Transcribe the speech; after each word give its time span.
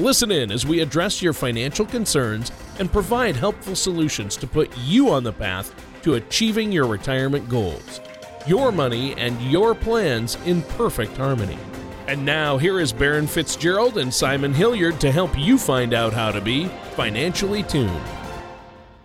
Listen 0.00 0.30
in 0.30 0.50
as 0.50 0.64
we 0.64 0.80
address 0.80 1.20
your 1.20 1.34
financial 1.34 1.84
concerns 1.84 2.50
and 2.78 2.90
provide 2.90 3.36
helpful 3.36 3.76
solutions 3.76 4.34
to 4.38 4.46
put 4.46 4.74
you 4.78 5.10
on 5.10 5.22
the 5.22 5.32
path 5.32 5.74
to 6.02 6.14
achieving 6.14 6.72
your 6.72 6.86
retirement 6.86 7.46
goals. 7.50 8.00
Your 8.46 8.72
money 8.72 9.14
and 9.18 9.38
your 9.42 9.74
plans 9.74 10.38
in 10.46 10.62
perfect 10.62 11.18
harmony. 11.18 11.58
And 12.06 12.24
now, 12.24 12.56
here 12.56 12.80
is 12.80 12.94
Baron 12.94 13.26
Fitzgerald 13.26 13.98
and 13.98 14.12
Simon 14.12 14.54
Hilliard 14.54 14.98
to 15.00 15.12
help 15.12 15.38
you 15.38 15.58
find 15.58 15.92
out 15.92 16.14
how 16.14 16.32
to 16.32 16.40
be 16.40 16.68
financially 16.96 17.62
tuned. 17.62 18.00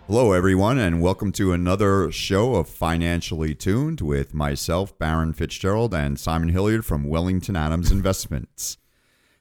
Hello, 0.06 0.32
everyone, 0.32 0.78
and 0.78 1.02
welcome 1.02 1.30
to 1.32 1.52
another 1.52 2.10
show 2.10 2.54
of 2.54 2.70
Financially 2.70 3.54
Tuned 3.54 4.00
with 4.00 4.32
myself, 4.32 4.98
Baron 4.98 5.34
Fitzgerald, 5.34 5.92
and 5.92 6.18
Simon 6.18 6.48
Hilliard 6.48 6.86
from 6.86 7.04
Wellington 7.04 7.54
Adams 7.54 7.90
Investments. 7.92 8.78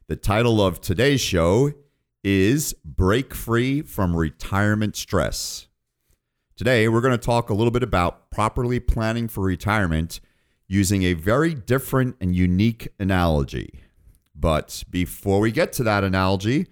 The 0.07 0.15
title 0.15 0.63
of 0.63 0.81
today's 0.81 1.19
show 1.19 1.73
is 2.23 2.75
Break 2.85 3.33
Free 3.33 3.81
from 3.81 4.15
Retirement 4.15 4.95
Stress. 4.95 5.67
Today, 6.55 6.87
we're 6.87 7.01
going 7.01 7.17
to 7.17 7.25
talk 7.25 7.49
a 7.49 7.55
little 7.55 7.71
bit 7.71 7.81
about 7.81 8.29
properly 8.29 8.79
planning 8.79 9.27
for 9.27 9.41
retirement 9.41 10.19
using 10.67 11.01
a 11.01 11.13
very 11.13 11.55
different 11.55 12.17
and 12.21 12.35
unique 12.35 12.89
analogy. 12.99 13.79
But 14.35 14.83
before 14.91 15.39
we 15.39 15.51
get 15.51 15.73
to 15.73 15.83
that 15.85 16.03
analogy, 16.03 16.67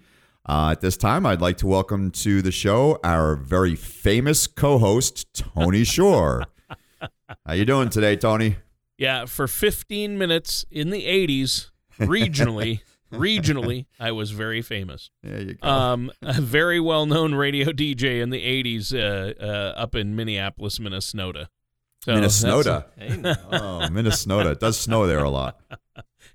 uh, 0.48 0.70
at 0.74 0.82
this 0.82 0.96
time, 0.96 1.26
I'd 1.26 1.42
like 1.42 1.58
to 1.58 1.66
welcome 1.66 2.12
to 2.12 2.44
the 2.44 2.52
show 2.52 3.00
our 3.04 3.36
very 3.36 3.76
famous 3.76 4.46
co-host 4.46 5.34
Tony 5.34 5.84
Shore. 5.84 6.44
How 7.48 7.54
you 7.54 7.66
doing 7.66 7.90
today, 7.90 8.16
Tony? 8.16 8.58
Yeah, 9.00 9.26
for 9.26 9.48
15 9.48 10.20
minutes 10.20 10.68
in 10.70 10.92
the 10.92 11.06
80s, 11.06 11.72
regionally, 12.00 12.82
regionally, 13.14 13.86
I 14.00 14.12
was 14.12 14.32
very 14.32 14.62
famous. 14.62 15.10
There 15.24 15.42
you 15.42 15.54
go. 15.56 15.68
Um, 15.68 16.12
a 16.22 16.42
very 16.42 16.80
well 16.80 17.06
known 17.06 17.34
radio 17.36 17.72
DJ 17.72 18.22
in 18.22 18.30
the 18.30 18.42
80s 18.64 18.94
uh, 18.94 19.34
uh, 19.44 19.74
up 19.78 19.96
in 19.96 20.16
Minneapolis, 20.16 20.80
Minnesota. 20.80 21.50
So 22.04 22.14
Minnesota. 22.16 22.86
that's- 22.98 23.38
oh, 23.52 23.90
Minnesota. 23.90 24.52
It 24.52 24.60
does 24.60 24.80
snow 24.80 25.08
there 25.08 25.24
a 25.24 25.30
lot. 25.30 25.60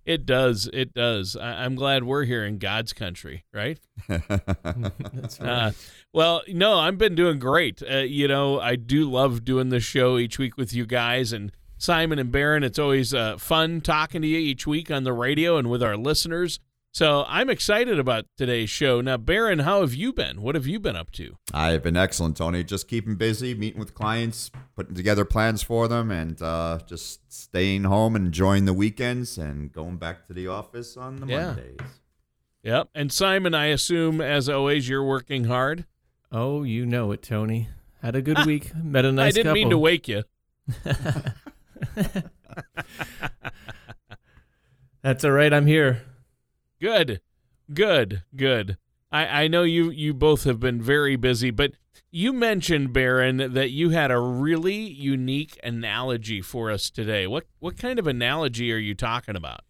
It 0.05 0.25
does. 0.25 0.71
It 0.73 0.95
does. 0.95 1.37
I- 1.37 1.65
I'm 1.65 1.75
glad 1.75 2.03
we're 2.05 2.25
here 2.25 2.45
in 2.45 2.57
God's 2.59 2.95
country, 2.95 3.45
right? 3.53 3.79
That's 4.09 5.39
right. 5.41 5.41
Uh, 5.41 5.71
well, 6.15 6.43
no, 6.49 6.79
I've 6.79 6.97
been 6.99 7.15
doing 7.15 7.39
great. 7.39 7.83
Uh, 7.83 7.99
you 7.99 8.27
know, 8.29 8.59
I 8.59 8.77
do 8.77 9.11
love 9.11 9.45
doing 9.45 9.69
this 9.69 9.85
show 9.85 10.17
each 10.19 10.39
week 10.39 10.57
with 10.57 10.73
you 10.73 10.87
guys 10.87 11.33
and 11.33 11.53
Simon 11.77 12.19
and 12.19 12.33
Baron. 12.33 12.63
It's 12.65 12.79
always 12.79 13.13
uh, 13.13 13.37
fun 13.37 13.81
talking 13.83 14.23
to 14.23 14.29
you 14.29 14.39
each 14.39 14.67
week 14.67 14.91
on 14.91 15.05
the 15.05 15.13
radio 15.13 15.59
and 15.59 15.69
with 15.71 15.83
our 15.83 15.97
listeners. 15.97 16.59
So 16.99 17.25
I'm 17.29 17.49
excited 17.49 17.97
about 18.01 18.25
today's 18.37 18.71
show. 18.71 19.01
Now, 19.01 19.17
Baron, 19.19 19.61
how 19.61 19.83
have 19.83 19.95
you 19.95 20.13
been? 20.13 20.43
What 20.43 20.57
have 20.57 20.67
you 20.67 20.81
been 20.81 20.97
up 20.97 21.13
to? 21.13 21.37
I've 21.55 21.85
been 21.85 21.97
excellent, 21.97 22.37
Tony. 22.37 22.65
Just 22.65 22.89
keeping 22.89 23.15
busy, 23.15 23.55
meeting 23.55 23.79
with 23.79 23.95
clients, 23.95 24.51
putting 24.75 24.97
together 24.97 25.25
plans 25.25 25.63
for 25.63 25.87
them, 25.87 26.11
and 26.11 26.43
uh, 26.43 26.81
just 26.89 27.21
staying 27.33 27.85
home 27.85 28.17
and 28.17 28.27
enjoying 28.27 28.65
the 28.65 28.73
weekends 28.73 29.39
and 29.39 29.73
going 29.73 29.99
back 29.99 30.27
to 30.27 30.33
the 30.33 30.49
office 30.49 30.97
on 30.97 31.15
the 31.21 31.27
Yeah. 31.29 31.47
Mondays. 31.47 31.77
Yep. 32.65 32.89
And 32.97 33.13
Simon, 33.13 33.55
I 33.55 33.67
assume, 33.67 34.21
as 34.21 34.49
always, 34.49 34.89
you're 34.89 35.05
working 35.05 35.45
hard. 35.45 35.85
oh, 36.33 36.65
you 36.65 36.85
know 36.85 37.13
it, 37.13 37.23
Tony. 37.23 37.69
Had 38.03 38.17
a 38.17 38.23
good 38.23 38.45
week. 38.45 38.75
Met 38.75 39.05
a 39.05 39.13
nice 39.13 39.35
I 39.35 39.37
didn't 39.37 39.53
mean 39.53 39.71
to 39.71 39.79
wake 39.79 40.09
you. 40.09 40.25
That's 45.03 45.25
all 45.25 45.31
right. 45.31 45.53
I'm 45.53 45.67
here. 45.69 46.03
Good, 46.81 47.21
good, 47.73 48.23
good. 48.37 48.77
I, 49.11 49.45
I 49.45 49.49
know 49.49 49.63
you 49.63 49.91
you 49.91 50.15
both 50.15 50.45
have 50.45 50.61
been 50.61 50.81
very 50.83 51.17
busy, 51.17 51.51
but 51.51 51.73
you 52.11 52.33
mentioned 52.33 52.93
Baron 52.93 53.53
that 53.55 53.71
you 53.71 53.91
had 53.91 54.11
a 54.11 54.19
really 54.19 54.77
unique 54.77 55.59
analogy 55.65 56.41
for 56.41 56.71
us 56.71 56.91
today. 56.91 57.27
What 57.27 57.47
what 57.59 57.77
kind 57.79 57.99
of 57.99 58.07
analogy 58.07 58.73
are 58.73 58.77
you 58.79 58.95
talking 58.95 59.35
about? 59.37 59.61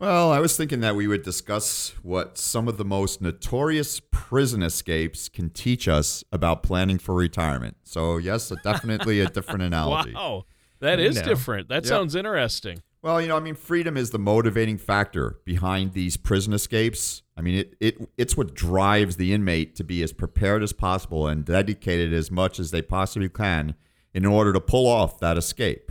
Well, 0.00 0.30
I 0.30 0.38
was 0.38 0.56
thinking 0.56 0.78
that 0.80 0.94
we 0.94 1.08
would 1.08 1.22
discuss 1.24 1.92
what 2.02 2.38
some 2.38 2.68
of 2.68 2.76
the 2.76 2.84
most 2.84 3.20
notorious 3.20 4.00
prison 4.12 4.62
escapes 4.62 5.28
can 5.28 5.50
teach 5.50 5.88
us 5.88 6.22
about 6.30 6.62
planning 6.62 6.98
for 6.98 7.16
retirement. 7.16 7.78
So, 7.82 8.16
yes, 8.16 8.52
definitely 8.62 9.18
a 9.20 9.28
different 9.28 9.62
analogy. 9.64 10.14
Wow, 10.14 10.44
that 10.78 11.00
know. 11.16 11.22
different. 11.24 11.68
That 11.68 11.84
Yeah. 11.84 11.88
sounds 11.88 12.14
interesting. 12.14 12.80
Well, 13.08 13.22
you 13.22 13.28
know, 13.28 13.38
I 13.38 13.40
mean, 13.40 13.54
freedom 13.54 13.96
is 13.96 14.10
the 14.10 14.18
motivating 14.18 14.76
factor 14.76 15.38
behind 15.46 15.94
these 15.94 16.18
prison 16.18 16.52
escapes. 16.52 17.22
I 17.38 17.40
mean, 17.40 17.54
it, 17.54 17.74
it 17.80 18.10
it's 18.18 18.36
what 18.36 18.52
drives 18.52 19.16
the 19.16 19.32
inmate 19.32 19.74
to 19.76 19.82
be 19.82 20.02
as 20.02 20.12
prepared 20.12 20.62
as 20.62 20.74
possible 20.74 21.26
and 21.26 21.42
dedicated 21.42 22.12
as 22.12 22.30
much 22.30 22.60
as 22.60 22.70
they 22.70 22.82
possibly 22.82 23.30
can 23.30 23.76
in 24.12 24.26
order 24.26 24.52
to 24.52 24.60
pull 24.60 24.86
off 24.86 25.20
that 25.20 25.38
escape. 25.38 25.90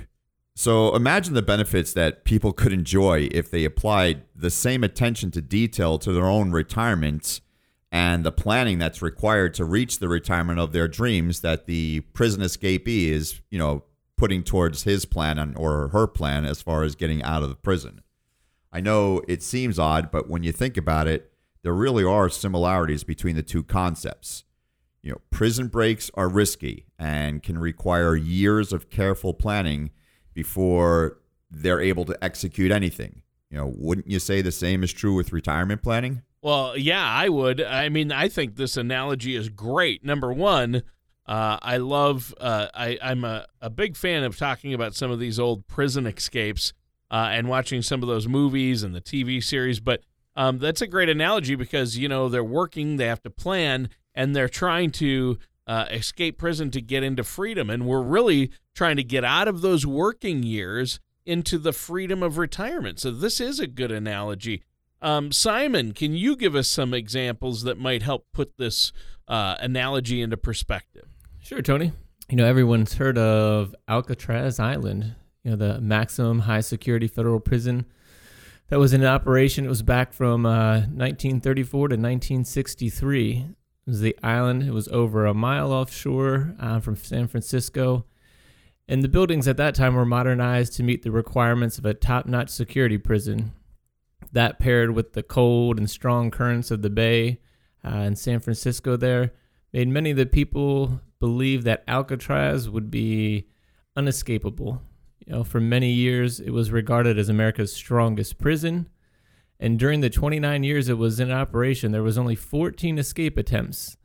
So 0.53 0.95
imagine 0.95 1.33
the 1.33 1.41
benefits 1.41 1.91
that 1.93 2.23
people 2.23 2.53
could 2.53 2.71
enjoy 2.71 3.29
if 3.31 3.49
they 3.49 3.65
applied 3.65 4.21
the 4.35 4.51
same 4.51 4.83
attention 4.83 5.31
to 5.31 5.41
detail 5.41 5.97
to 5.97 6.13
their 6.13 6.27
own 6.27 6.51
retirement 6.51 7.41
and 7.91 8.23
the 8.23 8.31
planning 8.31 8.77
that's 8.77 9.01
required 9.01 9.55
to 9.55 9.65
reach 9.65 9.97
the 9.97 10.07
retirement 10.07 10.59
of 10.59 10.71
their 10.71 10.87
dreams 10.87 11.41
that 11.41 11.65
the 11.65 12.01
prison 12.13 12.43
escapee 12.43 13.07
is, 13.07 13.41
you 13.49 13.57
know, 13.57 13.85
putting 14.17 14.43
towards 14.43 14.83
his 14.83 15.05
plan 15.05 15.55
or 15.55 15.89
her 15.89 16.07
plan 16.07 16.43
as 16.43 16.61
far 16.61 16.83
as 16.83 16.95
getting 16.95 17.21
out 17.23 17.43
of 17.43 17.49
the 17.49 17.55
prison. 17.55 18.01
I 18.71 18.81
know 18.81 19.21
it 19.27 19.43
seems 19.43 19.79
odd, 19.79 20.11
but 20.11 20.29
when 20.29 20.43
you 20.43 20.51
think 20.51 20.75
about 20.75 21.07
it, 21.07 21.31
there 21.63 21.73
really 21.73 22.03
are 22.03 22.29
similarities 22.29 23.03
between 23.03 23.35
the 23.35 23.43
two 23.43 23.63
concepts. 23.63 24.43
You 25.01 25.11
know, 25.11 25.21
prison 25.29 25.67
breaks 25.67 26.11
are 26.15 26.27
risky 26.27 26.85
and 26.99 27.41
can 27.41 27.57
require 27.57 28.15
years 28.15 28.73
of 28.73 28.89
careful 28.89 29.33
planning 29.33 29.91
before 30.33 31.19
they're 31.49 31.79
able 31.79 32.05
to 32.05 32.17
execute 32.23 32.71
anything. 32.71 33.21
You 33.49 33.57
know, 33.57 33.73
wouldn't 33.77 34.09
you 34.09 34.19
say 34.19 34.41
the 34.41 34.51
same 34.51 34.83
is 34.83 34.91
true 34.91 35.15
with 35.15 35.31
retirement 35.31 35.81
planning? 35.81 36.23
Well, 36.41 36.77
yeah, 36.77 37.05
I 37.05 37.29
would. 37.29 37.61
I 37.61 37.89
mean, 37.89 38.11
I 38.11 38.27
think 38.27 38.55
this 38.55 38.77
analogy 38.77 39.35
is 39.35 39.49
great. 39.49 40.03
Number 40.03 40.31
one, 40.31 40.83
uh, 41.27 41.57
I 41.61 41.77
love. 41.77 42.33
Uh, 42.39 42.67
I, 42.73 42.97
I'm 43.01 43.23
a, 43.23 43.47
a 43.61 43.69
big 43.69 43.97
fan 43.97 44.23
of 44.23 44.37
talking 44.37 44.73
about 44.73 44.95
some 44.95 45.11
of 45.11 45.19
these 45.19 45.39
old 45.39 45.67
prison 45.67 46.07
escapes 46.07 46.73
uh, 47.11 47.29
and 47.31 47.49
watching 47.49 47.81
some 47.81 48.01
of 48.01 48.07
those 48.07 48.27
movies 48.27 48.83
and 48.83 48.95
the 48.95 49.01
TV 49.01 49.43
series. 49.43 49.79
But 49.79 50.01
um, 50.35 50.59
that's 50.59 50.81
a 50.81 50.87
great 50.87 51.09
analogy 51.09 51.55
because 51.55 51.97
you 51.97 52.07
know 52.07 52.29
they're 52.29 52.43
working, 52.43 52.97
they 52.97 53.07
have 53.07 53.21
to 53.23 53.29
plan, 53.29 53.89
and 54.15 54.35
they're 54.35 54.47
trying 54.47 54.91
to 54.91 55.37
uh, 55.65 55.85
escape 55.91 56.37
prison 56.37 56.71
to 56.71 56.81
get 56.81 57.03
into 57.03 57.23
freedom. 57.23 57.69
And 57.69 57.85
we're 57.85 58.01
really 58.01 58.51
trying 58.73 58.95
to 58.95 59.03
get 59.03 59.25
out 59.25 59.49
of 59.49 59.61
those 59.61 59.85
working 59.85 60.43
years 60.43 60.99
into 61.25 61.57
the 61.57 61.73
freedom 61.73 62.23
of 62.23 62.37
retirement. 62.37 62.99
So 62.99 63.11
this 63.11 63.41
is 63.41 63.59
a 63.59 63.67
good 63.67 63.91
analogy. 63.91 64.63
Um, 65.01 65.31
Simon, 65.31 65.91
can 65.91 66.13
you 66.13 66.37
give 66.37 66.55
us 66.55 66.69
some 66.69 66.93
examples 66.93 67.63
that 67.63 67.77
might 67.77 68.01
help 68.01 68.27
put 68.31 68.57
this 68.57 68.93
uh, 69.27 69.55
analogy 69.59 70.21
into 70.21 70.37
perspective? 70.37 71.16
Sure, 71.47 71.61
Tony. 71.61 71.93
You 72.29 72.35
know, 72.35 72.45
everyone's 72.45 72.95
heard 72.95 73.17
of 73.17 73.73
Alcatraz 73.87 74.59
Island, 74.59 75.15
you 75.45 75.51
know, 75.51 75.55
the 75.55 75.79
maximum 75.79 76.39
high 76.39 76.59
security 76.59 77.07
federal 77.07 77.39
prison 77.39 77.85
that 78.67 78.79
was 78.79 78.91
in 78.91 79.01
operation. 79.05 79.63
It 79.63 79.69
was 79.69 79.81
back 79.81 80.11
from 80.11 80.45
uh, 80.45 80.79
1934 80.79 81.71
to 81.87 81.93
1963. 81.93 83.31
It 83.37 83.55
was 83.89 84.01
the 84.01 84.17
island. 84.21 84.63
It 84.63 84.73
was 84.73 84.89
over 84.89 85.25
a 85.25 85.33
mile 85.33 85.71
offshore 85.71 86.53
uh, 86.59 86.81
from 86.81 86.97
San 86.97 87.29
Francisco. 87.29 88.03
And 88.89 89.01
the 89.01 89.07
buildings 89.07 89.47
at 89.47 89.55
that 89.55 89.73
time 89.73 89.95
were 89.95 90.05
modernized 90.05 90.73
to 90.73 90.83
meet 90.83 91.03
the 91.03 91.11
requirements 91.11 91.77
of 91.77 91.85
a 91.85 91.93
top 91.93 92.25
notch 92.25 92.49
security 92.49 92.97
prison. 92.97 93.53
That 94.33 94.59
paired 94.59 94.91
with 94.91 95.13
the 95.13 95.23
cold 95.23 95.77
and 95.77 95.89
strong 95.89 96.29
currents 96.29 96.71
of 96.71 96.81
the 96.81 96.89
bay 96.89 97.39
uh, 97.85 97.99
in 97.99 98.17
San 98.17 98.41
Francisco 98.41 98.97
there 98.97 99.31
made 99.71 99.87
many 99.87 100.11
of 100.11 100.17
the 100.17 100.25
people 100.25 100.99
believe 101.19 101.63
that 101.63 101.83
Alcatraz 101.87 102.69
would 102.69 102.91
be 102.91 103.47
unescapable. 103.95 104.81
You 105.25 105.33
know, 105.33 105.43
for 105.43 105.59
many 105.59 105.91
years 105.91 106.39
it 106.39 106.51
was 106.51 106.71
regarded 106.71 107.17
as 107.17 107.29
America's 107.29 107.73
strongest 107.73 108.37
prison, 108.37 108.89
and 109.59 109.79
during 109.79 110.01
the 110.01 110.09
29 110.09 110.63
years 110.63 110.87
it 110.87 110.97
was 110.97 111.19
in 111.19 111.31
operation, 111.31 111.91
there 111.91 112.03
was 112.03 112.17
only 112.17 112.35
14 112.35 112.97
escape 112.99 113.37
attempts. 113.37 113.97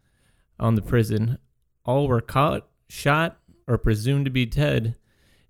on 0.59 0.75
the 0.77 0.83
prison. 0.83 1.39
All 1.85 2.07
were 2.07 2.21
caught, 2.21 2.69
shot, 2.89 3.39
or 3.67 3.77
presumed 3.79 4.25
to 4.27 4.31
be 4.31 4.47
dead 4.47 4.97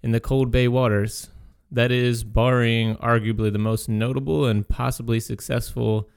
in 0.02 0.12
the 0.12 0.20
Cold 0.20 0.50
Bay 0.50 0.68
waters. 0.68 1.28
That 1.70 1.90
is, 1.90 2.24
barring 2.24 2.96
arguably 2.96 3.52
the 3.52 3.58
most 3.58 3.88
notable 3.88 4.46
and 4.46 4.68
possibly 4.68 5.20
successful 5.20 6.08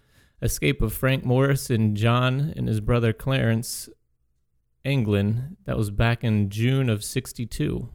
escape 0.42 0.82
of 0.82 0.94
Frank 0.94 1.24
Morris 1.26 1.70
and 1.70 1.96
John 1.96 2.54
and 2.56 2.68
his 2.68 2.80
brother 2.80 3.14
Clarence 3.14 3.90
Anglin. 4.86 5.58
That 5.66 5.78
was 5.78 5.90
back 5.92 6.24
in 6.24 6.50
June 6.50 6.90
of 6.90 7.04
62. 7.04 7.90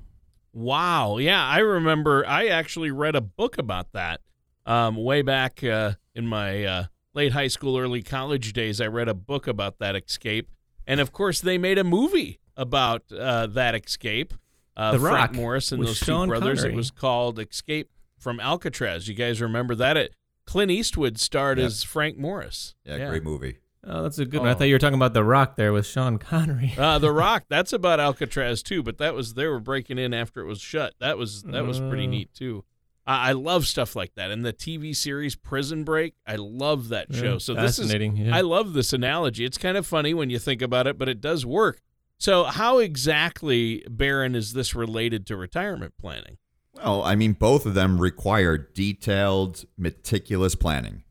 Wow. 0.52 1.19
Yeah, 1.19 1.44
I 1.44 1.58
remember. 1.58 2.26
I 2.26 2.46
actually 2.48 2.90
read 2.90 3.14
a 3.14 3.20
book 3.20 3.56
about 3.58 3.92
that 3.92 4.20
um, 4.66 4.96
way 4.96 5.22
back 5.22 5.62
uh, 5.62 5.92
in 6.14 6.26
my 6.26 6.64
uh, 6.64 6.84
late 7.14 7.32
high 7.32 7.46
school, 7.48 7.78
early 7.78 8.02
college 8.02 8.52
days. 8.52 8.81
I 8.81 8.87
read 8.88 9.08
a 9.08 9.14
book 9.14 9.46
about 9.46 9.78
that 9.78 9.94
escape. 9.94 10.50
And 10.87 10.98
of 11.00 11.12
course, 11.12 11.40
they 11.40 11.56
made 11.56 11.78
a 11.78 11.84
movie 11.84 12.40
about 12.56 13.04
uh, 13.12 13.46
that 13.48 13.75
escape. 13.75 14.34
Uh, 14.76 14.92
The 14.92 14.98
Frank 14.98 15.14
Rock 15.14 15.34
Morris 15.34 15.72
and 15.72 15.78
with 15.81 15.88
those 15.90 15.98
Sean 15.98 16.26
two 16.26 16.31
brothers. 16.31 16.60
Connery. 16.60 16.72
It 16.72 16.76
was 16.76 16.90
called 16.90 17.38
Escape 17.38 17.90
from 18.19 18.40
Alcatraz. 18.40 19.08
You 19.08 19.14
guys 19.14 19.40
remember 19.40 19.75
that? 19.76 19.96
It 19.96 20.14
Clint 20.46 20.70
Eastwood 20.70 21.19
starred 21.19 21.58
Yep. 21.58 21.66
as 21.66 21.82
Frank 21.84 22.19
Morris. 22.19 22.75
Yeah, 22.84 23.08
great 23.08 23.22
movie. 23.22 23.58
Oh, 23.82 24.02
that's 24.02 24.18
a 24.18 24.26
good 24.26 24.40
one. 24.40 24.48
I 24.48 24.52
Oh. 24.52 24.54
thought 24.54 24.64
you 24.68 24.74
were 24.74 24.78
talking 24.78 24.94
about 24.98 25.14
The 25.14 25.24
Rock 25.24 25.56
there 25.56 25.72
with 25.72 25.86
Sean 25.86 26.18
Connery. 26.18 26.74
Uh, 26.76 26.98
the 26.98 27.10
Rock. 27.24 27.44
That's 27.48 27.72
about 27.72 27.98
Alcatraz 28.00 28.62
too, 28.62 28.82
but 28.82 28.98
that 28.98 29.14
was 29.14 29.34
they 29.34 29.46
were 29.46 29.60
breaking 29.60 29.98
in 29.98 30.12
after 30.12 30.40
it 30.42 30.46
was 30.46 30.60
shut. 30.60 30.94
That 31.00 31.16
was 31.16 31.42
that 31.44 31.64
was 31.64 31.78
pretty 31.80 32.04
Uh. 32.06 32.10
neat 32.10 32.34
too. 32.34 32.64
I, 33.06 33.30
I 33.30 33.32
love 33.32 33.66
stuff 33.66 33.96
like 33.96 34.14
that, 34.16 34.30
and 34.30 34.44
the 34.44 34.52
TV 34.52 34.94
series 34.94 35.34
Prison 35.34 35.82
Break. 35.84 36.14
I 36.26 36.36
love 36.36 36.88
that 36.90 37.14
show. 37.14 37.32
Yeah, 37.32 37.38
so 37.38 37.54
this 37.54 37.78
is 37.78 37.86
fascinating. 37.86 38.16
yeah. 38.18 38.36
I 38.36 38.42
love 38.42 38.74
this 38.74 38.92
analogy. 38.92 39.44
It's 39.46 39.56
kind 39.58 39.78
of 39.78 39.86
funny 39.86 40.12
when 40.12 40.28
you 40.28 40.38
think 40.38 40.60
about 40.60 40.86
it, 40.86 40.98
but 40.98 41.08
it 41.08 41.20
does 41.22 41.46
work. 41.46 41.80
So 42.18 42.44
how 42.44 42.78
exactly, 42.78 43.82
Baron, 43.88 44.34
is 44.34 44.52
this 44.52 44.74
related 44.74 45.26
to 45.28 45.36
retirement 45.36 45.94
planning? 45.98 46.36
Well, 46.74 47.02
I 47.02 47.14
mean, 47.16 47.32
both 47.32 47.64
of 47.64 47.72
them 47.72 47.98
require 47.98 48.58
detailed, 48.58 49.64
meticulous 49.78 50.54
planning. 50.54 51.02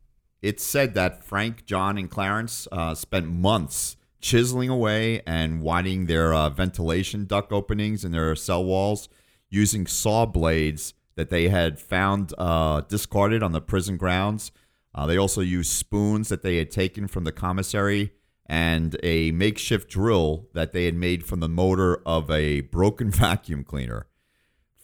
It's 0.42 0.64
said 0.64 0.94
that 0.94 1.22
Frank, 1.22 1.66
John, 1.66 1.98
and 1.98 2.10
Clarence 2.10 2.66
uh, 2.72 2.94
spent 2.94 3.26
months 3.26 3.96
chiseling 4.20 4.68
away 4.68 5.22
and 5.26 5.62
widening 5.62 6.06
their 6.06 6.32
uh, 6.32 6.48
ventilation 6.50 7.26
duct 7.26 7.52
openings 7.52 8.04
in 8.04 8.12
their 8.12 8.34
cell 8.36 8.64
walls 8.64 9.08
using 9.50 9.86
saw 9.86 10.26
blades 10.26 10.94
that 11.16 11.30
they 11.30 11.48
had 11.48 11.78
found 11.78 12.32
uh, 12.38 12.80
discarded 12.82 13.42
on 13.42 13.52
the 13.52 13.60
prison 13.60 13.96
grounds. 13.96 14.52
Uh, 14.94 15.06
they 15.06 15.18
also 15.18 15.40
used 15.40 15.70
spoons 15.70 16.28
that 16.28 16.42
they 16.42 16.56
had 16.56 16.70
taken 16.70 17.06
from 17.06 17.24
the 17.24 17.32
commissary 17.32 18.12
and 18.46 18.96
a 19.02 19.30
makeshift 19.32 19.88
drill 19.88 20.48
that 20.54 20.72
they 20.72 20.86
had 20.86 20.94
made 20.94 21.24
from 21.24 21.40
the 21.40 21.48
motor 21.48 22.00
of 22.06 22.30
a 22.30 22.62
broken 22.62 23.10
vacuum 23.10 23.62
cleaner. 23.62 24.06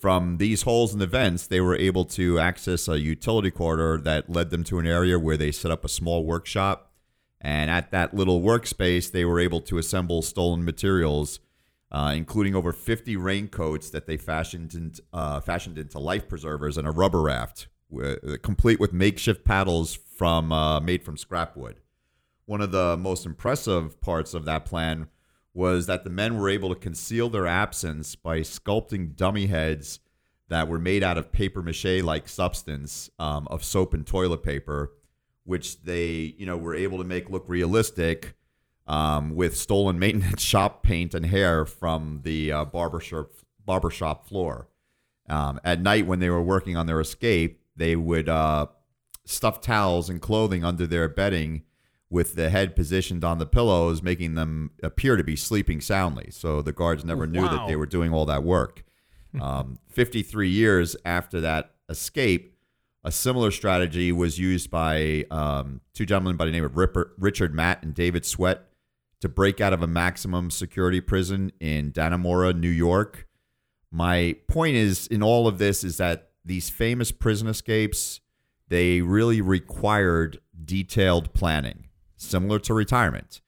From 0.07 0.37
these 0.37 0.63
holes 0.63 0.93
in 0.93 1.01
the 1.01 1.09
vents, 1.09 1.49
they 1.49 1.61
were 1.61 1.75
able 1.75 2.05
to 2.05 2.39
access 2.39 2.87
a 2.87 3.01
utility 3.01 3.51
corridor 3.51 4.01
that 4.05 4.31
led 4.31 4.51
them 4.51 4.63
to 4.63 4.79
an 4.79 4.87
area 4.87 5.19
where 5.19 5.37
they 5.37 5.51
set 5.51 5.73
up 5.73 5.85
a 5.85 5.89
small 5.89 6.25
workshop. 6.25 6.93
And 7.41 7.73
at 7.73 7.91
that 7.91 8.15
little 8.15 8.41
workspace, 8.41 9.11
they 9.11 9.25
were 9.25 9.41
able 9.41 9.61
to 9.63 9.79
assemble 9.79 10.23
stolen 10.23 10.65
materials, 10.65 11.41
uh, 11.91 12.13
including 12.15 12.55
over 12.55 12.71
50 12.71 13.17
raincoats 13.17 13.91
that 13.91 14.07
they 14.07 14.17
fashioned 14.17 14.75
into, 14.75 15.03
uh, 15.13 15.41
fashioned 15.41 15.77
into 15.77 15.99
life 15.99 16.29
preservers 16.29 16.79
and 16.79 16.87
a 16.87 16.93
rubber 16.93 17.23
raft, 17.23 17.67
wi- 17.91 18.37
complete 18.45 18.79
with 18.79 18.93
makeshift 18.93 19.45
paddles 19.45 19.97
from 19.97 20.53
uh, 20.53 20.79
made 20.79 21.03
from 21.03 21.17
scrap 21.17 21.57
wood. 21.57 21.81
One 22.45 22.61
of 22.61 22.71
the 22.71 22.97
most 22.97 23.27
impressive 23.27 24.01
parts 24.01 24.35
of 24.35 24.45
that 24.45 24.67
plan 24.67 25.09
was 25.57 25.87
that 25.87 26.05
the 26.05 26.11
men 26.11 26.37
were 26.37 26.51
able 26.51 26.69
to 26.69 26.75
conceal 26.75 27.31
their 27.31 27.47
absence 27.47 28.15
by 28.15 28.41
sculpting 28.41 29.17
dummy 29.17 29.47
heads 29.47 30.01
that 30.49 30.69
were 30.69 30.79
made 30.79 31.03
out 31.03 31.17
of 31.17 31.33
paper 31.33 31.63
mache 31.63 32.03
like 32.03 32.29
substance 32.29 33.09
um, 33.19 33.49
of 33.49 33.65
soap 33.65 33.95
and 33.95 34.07
toilet 34.07 34.43
paper, 34.43 34.93
which 35.45 35.83
they 35.83 36.35
you 36.37 36.45
know 36.45 36.59
were 36.59 36.75
able 36.75 36.99
to 36.99 37.05
make 37.05 37.31
look 37.31 37.45
realistic 37.49 38.35
um, 38.87 39.35
with 39.35 39.57
stolen 39.57 39.99
maintenance 39.99 40.43
shop 40.45 40.83
paint 40.83 41.15
and 41.15 41.25
hair 41.25 41.65
from 41.65 42.21
the 42.23 42.53
uh, 42.53 42.65
barbershop 42.67 43.31
barbershop 43.65 44.29
floor. 44.29 44.69
Um, 45.27 45.59
at 45.65 45.81
night, 45.81 46.07
when 46.07 46.19
they 46.19 46.29
were 46.29 46.43
working 46.43 46.77
on 46.77 46.87
their 46.87 47.01
escape, 47.01 47.63
they 47.75 47.97
would 47.97 48.29
uh, 48.29 48.67
stuff 49.25 49.63
towels 49.63 50.11
and 50.11 50.21
clothing 50.21 50.65
under 50.65 50.87
their 50.87 51.09
bedding 51.09 51.63
with 52.09 52.35
the 52.35 52.51
head 52.51 52.77
positioned 52.77 53.25
on 53.25 53.39
the 53.39 53.47
pillows, 53.47 54.03
making 54.03 54.35
them 54.35 54.71
appear 54.83 55.17
to 55.17 55.25
be 55.25 55.37
sleeping 55.37 55.81
soundly. 55.81 56.29
So 56.31 56.63
the 56.63 56.73
guards 56.73 57.05
never 57.05 57.27
knew 57.27 57.43
that 57.43 57.67
they 57.67 57.77
were 57.77 57.87
doing 57.87 58.13
all 58.13 58.27
that 58.27 58.43
work. 58.43 58.83
Um, 59.39 59.81
53 59.91 60.49
years 60.49 60.97
after 61.05 61.43
that 61.43 61.73
escape, 61.91 62.57
a 63.05 63.13
similar 63.13 63.51
strategy 63.51 64.11
was 64.11 64.39
used 64.39 64.71
by 64.71 65.27
um, 65.31 65.83
two 65.93 66.07
gentlemen 66.07 66.37
by 66.37 66.47
the 66.47 66.53
name 66.53 66.65
of 66.65 66.79
Ripper, 66.79 67.13
Richard 67.19 67.55
Matt 67.55 67.83
and 67.83 67.93
David 67.93 68.25
Sweat 68.25 68.67
to 69.21 69.29
break 69.29 69.61
out 69.61 69.73
of 69.73 69.83
a 69.83 69.87
maximum 69.87 70.51
security 70.51 71.01
prison 71.01 71.53
in 71.61 71.93
Dannemora, 71.93 72.59
New 72.59 72.71
York. 72.71 73.27
My 73.91 74.37
point 74.49 74.77
is 74.77 75.07
in 75.07 75.23
all 75.23 75.47
of 75.47 75.59
this 75.59 75.85
is 75.85 75.97
that 75.99 76.31
these 76.45 76.69
famous 76.71 77.13
prison 77.13 77.49
escapes, 77.49 78.21
they 78.69 79.01
really 79.01 79.41
required 79.41 80.41
detailed 80.65 81.33
planning, 81.33 81.86
similar 82.17 82.59
to 82.61 82.75
retirement. 82.75 83.41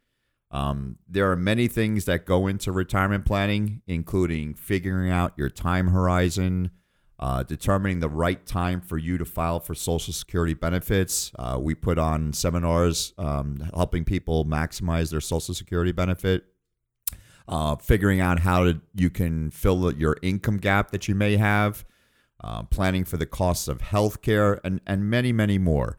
Um, 0.50 0.97
there 1.09 1.31
are 1.31 1.37
many 1.37 1.69
things 1.69 2.06
that 2.06 2.25
go 2.25 2.47
into 2.47 2.73
retirement 2.73 3.25
planning, 3.26 3.82
including 3.87 4.55
figuring 4.55 5.11
out 5.11 5.35
your 5.37 5.50
time 5.50 5.88
horizon, 5.88 6.70
uh, 7.19 7.43
determining 7.43 8.00
the 8.00 8.09
right 8.09 8.47
time 8.47 8.81
for 8.81 8.97
you 8.97 9.19
to 9.19 9.25
file 9.25 9.61
for 9.61 9.75
Social 9.75 10.12
Security 10.15 10.55
benefits. 10.55 11.32
Uh, 11.38 11.59
we 11.61 11.75
put 11.75 11.99
on 11.99 12.32
seminars 12.32 13.12
um, 13.19 13.69
helping 13.75 14.05
people 14.05 14.44
maximize 14.44 15.11
their 15.11 15.21
Social 15.21 15.53
Security 15.55 15.93
benefit. 15.93 16.44
Uh, 17.47 17.76
figuring 17.76 18.21
out 18.21 18.41
how 18.41 18.64
to, 18.64 18.81
you 18.94 19.09
can 19.09 19.50
fill 19.50 19.91
your 19.94 20.17
income 20.23 20.59
gap 20.59 20.91
that 20.91 21.09
you 21.09 21.14
may 21.14 21.37
have, 21.37 21.85
uh, 22.44 22.62
planning 22.64 23.05
for 23.05 23.17
the 23.17 23.26
costs 23.26 23.69
of 23.69 23.79
healthcare, 23.79 24.61
and, 24.62 24.81
and 24.87 25.09
many, 25.11 25.32
many 25.32 25.59
more. 25.59 25.99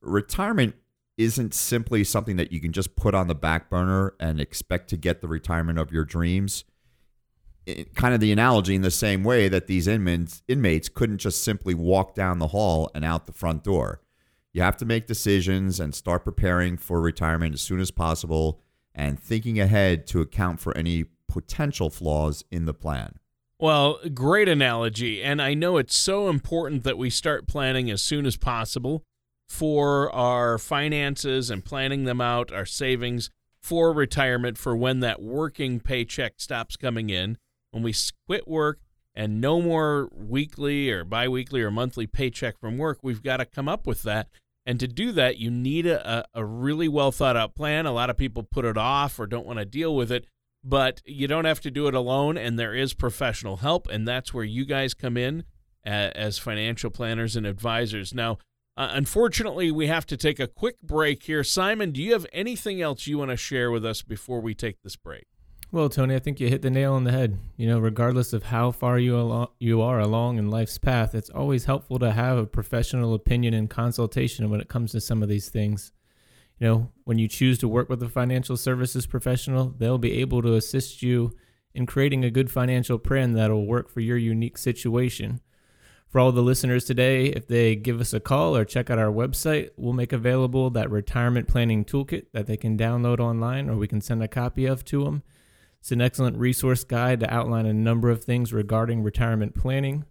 Retirement 0.00 0.76
isn't 1.18 1.52
simply 1.52 2.04
something 2.04 2.36
that 2.36 2.52
you 2.52 2.60
can 2.60 2.72
just 2.72 2.96
put 2.96 3.14
on 3.14 3.26
the 3.26 3.34
back 3.34 3.68
burner 3.68 4.14
and 4.20 4.40
expect 4.40 4.88
to 4.88 4.96
get 4.96 5.20
the 5.20 5.28
retirement 5.28 5.78
of 5.78 5.92
your 5.92 6.04
dreams. 6.04 6.64
It, 7.66 7.94
kind 7.94 8.14
of 8.14 8.20
the 8.20 8.32
analogy 8.32 8.76
in 8.76 8.82
the 8.82 8.90
same 8.90 9.24
way 9.24 9.48
that 9.48 9.66
these 9.66 9.86
inmates 9.86 10.42
inmates 10.48 10.88
couldn't 10.88 11.18
just 11.18 11.42
simply 11.42 11.74
walk 11.74 12.14
down 12.14 12.38
the 12.38 12.48
hall 12.48 12.90
and 12.94 13.04
out 13.04 13.26
the 13.26 13.32
front 13.32 13.64
door. 13.64 14.00
You 14.54 14.62
have 14.62 14.78
to 14.78 14.86
make 14.86 15.06
decisions 15.06 15.78
and 15.78 15.94
start 15.94 16.24
preparing 16.24 16.78
for 16.78 17.00
retirement 17.00 17.52
as 17.52 17.60
soon 17.60 17.80
as 17.80 17.90
possible 17.90 18.62
and 18.94 19.20
thinking 19.20 19.60
ahead 19.60 20.06
to 20.06 20.20
account 20.20 20.60
for 20.60 20.74
any 20.76 21.04
potential 21.28 21.90
flaws 21.90 22.44
in 22.50 22.64
the 22.64 22.72
plan. 22.72 23.18
Well, 23.60 23.98
great 24.14 24.48
analogy. 24.48 25.22
And 25.22 25.42
I 25.42 25.54
know 25.54 25.76
it's 25.76 25.96
so 25.96 26.28
important 26.28 26.84
that 26.84 26.96
we 26.96 27.10
start 27.10 27.48
planning 27.48 27.90
as 27.90 28.00
soon 28.00 28.24
as 28.24 28.36
possible 28.36 29.04
for 29.48 30.14
our 30.14 30.58
finances 30.58 31.50
and 31.50 31.64
planning 31.64 32.04
them 32.04 32.20
out, 32.20 32.52
our 32.52 32.66
savings 32.66 33.30
for 33.60 33.92
retirement 33.92 34.56
for 34.58 34.76
when 34.76 35.00
that 35.00 35.20
working 35.20 35.80
paycheck 35.80 36.34
stops 36.38 36.76
coming 36.76 37.10
in. 37.10 37.38
When 37.70 37.82
we 37.82 37.94
quit 38.26 38.48
work 38.48 38.80
and 39.14 39.40
no 39.40 39.60
more 39.60 40.08
weekly 40.12 40.90
or 40.90 41.04
biweekly 41.04 41.62
or 41.62 41.70
monthly 41.70 42.06
paycheck 42.06 42.58
from 42.58 42.78
work, 42.78 42.98
we've 43.02 43.22
got 43.22 43.38
to 43.38 43.44
come 43.44 43.68
up 43.68 43.86
with 43.86 44.02
that. 44.04 44.28
And 44.64 44.78
to 44.80 44.88
do 44.88 45.12
that, 45.12 45.38
you 45.38 45.50
need 45.50 45.86
a, 45.86 46.26
a 46.34 46.44
really 46.44 46.88
well 46.88 47.10
thought 47.10 47.36
out 47.36 47.54
plan. 47.54 47.86
A 47.86 47.92
lot 47.92 48.10
of 48.10 48.16
people 48.16 48.42
put 48.42 48.64
it 48.64 48.76
off 48.76 49.18
or 49.18 49.26
don't 49.26 49.46
want 49.46 49.58
to 49.58 49.64
deal 49.64 49.94
with 49.94 50.12
it 50.12 50.26
but 50.64 51.00
you 51.04 51.28
don't 51.28 51.44
have 51.44 51.60
to 51.60 51.70
do 51.70 51.86
it 51.86 51.94
alone 51.94 52.36
and 52.36 52.58
there 52.58 52.74
is 52.74 52.94
professional 52.94 53.58
help 53.58 53.88
and 53.88 54.06
that's 54.06 54.34
where 54.34 54.44
you 54.44 54.64
guys 54.64 54.94
come 54.94 55.16
in 55.16 55.44
as 55.84 56.38
financial 56.38 56.90
planners 56.90 57.36
and 57.36 57.46
advisors 57.46 58.12
now 58.12 58.36
uh, 58.78 58.88
unfortunately 58.92 59.70
we 59.70 59.88
have 59.88 60.06
to 60.06 60.16
take 60.16 60.40
a 60.40 60.46
quick 60.46 60.80
break 60.82 61.24
here 61.24 61.44
simon 61.44 61.90
do 61.90 62.02
you 62.02 62.12
have 62.14 62.26
anything 62.32 62.80
else 62.80 63.06
you 63.06 63.18
want 63.18 63.30
to 63.30 63.36
share 63.36 63.70
with 63.70 63.84
us 63.84 64.00
before 64.00 64.40
we 64.40 64.54
take 64.54 64.80
this 64.82 64.96
break 64.96 65.26
Well, 65.70 65.90
Tony, 65.90 66.14
I 66.14 66.18
think 66.18 66.40
you 66.40 66.48
hit 66.48 66.62
the 66.62 66.70
nail 66.70 66.94
on 66.94 67.04
the 67.04 67.12
head. 67.12 67.36
You 67.58 67.68
know, 67.68 67.78
regardless 67.78 68.32
of 68.32 68.44
how 68.44 68.70
far 68.70 68.98
you 68.98 69.48
you 69.60 69.82
are 69.82 70.00
along 70.00 70.38
in 70.38 70.50
life's 70.50 70.78
path, 70.78 71.14
it's 71.14 71.28
always 71.28 71.66
helpful 71.66 71.98
to 71.98 72.12
have 72.12 72.38
a 72.38 72.46
professional 72.46 73.12
opinion 73.12 73.52
and 73.52 73.68
consultation 73.68 74.48
when 74.48 74.62
it 74.62 74.70
comes 74.70 74.92
to 74.92 75.00
some 75.00 75.22
of 75.22 75.28
these 75.28 75.50
things. 75.50 75.92
You 76.58 76.66
know, 76.66 76.92
when 77.04 77.18
you 77.18 77.28
choose 77.28 77.58
to 77.58 77.68
work 77.68 77.90
with 77.90 78.02
a 78.02 78.08
financial 78.08 78.56
services 78.56 79.06
professional, 79.06 79.74
they'll 79.76 79.98
be 79.98 80.20
able 80.20 80.40
to 80.40 80.54
assist 80.54 81.02
you 81.02 81.32
in 81.74 81.84
creating 81.84 82.24
a 82.24 82.30
good 82.30 82.50
financial 82.50 82.98
plan 82.98 83.34
that'll 83.34 83.66
work 83.66 83.90
for 83.90 84.00
your 84.00 84.16
unique 84.16 84.56
situation. 84.56 85.40
For 86.08 86.20
all 86.20 86.32
the 86.32 86.42
listeners 86.42 86.84
today, 86.86 87.26
if 87.26 87.46
they 87.46 87.76
give 87.76 88.00
us 88.00 88.14
a 88.14 88.20
call 88.20 88.56
or 88.56 88.64
check 88.64 88.88
out 88.88 88.98
our 88.98 89.12
website, 89.12 89.70
we'll 89.76 89.92
make 89.92 90.14
available 90.14 90.70
that 90.70 90.90
retirement 90.90 91.48
planning 91.48 91.84
toolkit 91.84 92.26
that 92.32 92.46
they 92.46 92.56
can 92.56 92.78
download 92.78 93.20
online 93.20 93.68
or 93.68 93.76
we 93.76 93.88
can 93.88 94.00
send 94.00 94.22
a 94.22 94.28
copy 94.28 94.64
of 94.64 94.86
to 94.86 95.04
them. 95.04 95.22
It's 95.80 95.92
an 95.92 96.00
excellent 96.00 96.38
resource 96.38 96.82
guide 96.82 97.20
to 97.20 97.32
outline 97.32 97.66
a 97.66 97.74
number 97.74 98.08
of 98.08 98.24
things 98.24 98.54
regarding 98.54 99.02
retirement 99.02 99.54
planning. 99.54 100.06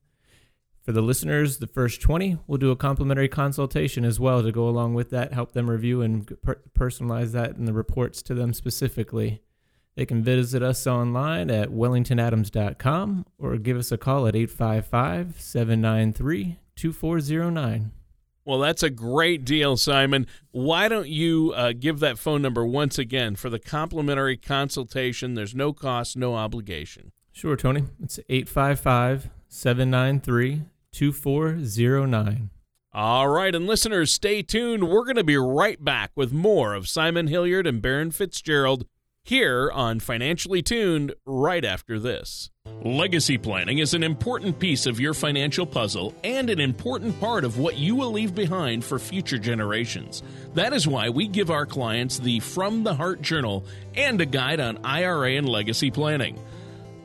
For 0.84 0.92
the 0.92 1.02
listeners, 1.02 1.58
the 1.58 1.68
first 1.68 2.00
20, 2.00 2.38
we'll 2.46 2.60
do 2.60 2.72
a 2.72 2.76
complimentary 2.76 3.28
consultation 3.28 4.06
as 4.06 4.20
well 4.20 4.44
to 4.44 4.52
go 4.52 4.70
along 4.70 4.94
with 4.94 5.10
that, 5.10 5.34
help 5.34 5.54
them 5.54 5.70
review 5.70 6.04
and 6.04 6.32
per- 6.44 6.62
personalize 6.78 7.32
that 7.32 7.58
in 7.58 7.66
the 7.66 7.74
reports 7.74 8.22
to 8.22 8.36
them 8.36 8.54
specifically. 8.54 9.42
They 9.98 10.06
can 10.06 10.22
visit 10.22 10.62
us 10.62 10.86
online 10.86 11.50
at 11.50 11.70
wellingtonadams.com 11.70 13.26
or 13.40 13.58
give 13.58 13.78
us 13.78 13.92
a 13.92 13.98
call 13.98 14.28
at 14.28 14.36
855 14.36 15.42
793 15.42 16.60
2409. 16.76 17.92
Well, 18.46 18.60
that's 18.60 18.84
a 18.84 18.92
great 18.92 19.44
deal, 19.44 19.76
Simon. 19.76 20.28
Why 20.52 20.88
don't 20.88 21.10
you 21.10 21.52
uh, 21.56 21.74
give 21.78 22.00
that 22.00 22.20
phone 22.20 22.44
number 22.44 22.64
once 22.64 23.00
again 23.00 23.36
for 23.36 23.50
the 23.50 23.58
complimentary 23.58 24.38
consultation? 24.38 25.34
There's 25.34 25.56
no 25.56 25.74
cost, 25.74 26.16
no 26.16 26.36
obligation. 26.36 27.12
Sure, 27.32 27.56
Tony. 27.56 27.86
It's 28.00 28.20
855 28.30 29.32
793 29.48 30.62
2409. 30.92 32.52
All 32.94 33.28
right, 33.30 33.56
and 33.56 33.66
listeners, 33.66 34.12
stay 34.12 34.44
tuned. 34.44 34.88
We're 34.88 35.06
going 35.06 35.16
to 35.16 35.24
be 35.24 35.38
right 35.38 35.84
back 35.84 36.12
with 36.16 36.32
more 36.32 36.76
of 36.76 36.88
Simon 36.88 37.28
Hilliard 37.28 37.66
and 37.66 37.82
Baron 37.82 38.12
Fitzgerald 38.12 38.86
here 39.28 39.70
on 39.74 40.00
Financially 40.00 40.62
Tuned 40.62 41.14
right 41.26 41.66
after 41.66 42.00
this. 42.00 42.50
Legacy 42.82 43.38
planning 43.38 43.80
is 43.80 43.94
an 43.94 44.02
important 44.02 44.58
piece 44.58 44.86
of 44.86 45.02
your 45.02 45.14
financial 45.14 45.66
puzzle 45.66 46.16
and 46.24 46.50
an 46.50 46.62
important 46.62 47.20
part 47.20 47.44
of 47.44 47.58
what 47.58 47.78
you 47.78 47.94
will 47.94 48.12
leave 48.12 48.34
behind 48.34 48.86
for 48.86 48.98
future 48.98 49.38
generations. 49.38 50.24
That 50.54 50.72
is 50.72 50.88
why 50.88 51.10
we 51.10 51.28
give 51.28 51.52
our 51.52 51.66
clients 51.66 52.20
the 52.20 52.40
From 52.40 52.86
the 52.86 52.96
Heart 52.96 53.22
Journal 53.22 53.66
and 53.96 54.22
a 54.22 54.26
guide 54.26 54.62
on 54.62 54.80
IRA 54.86 55.32
and 55.32 55.50
legacy 55.50 55.92
planning. 55.92 56.40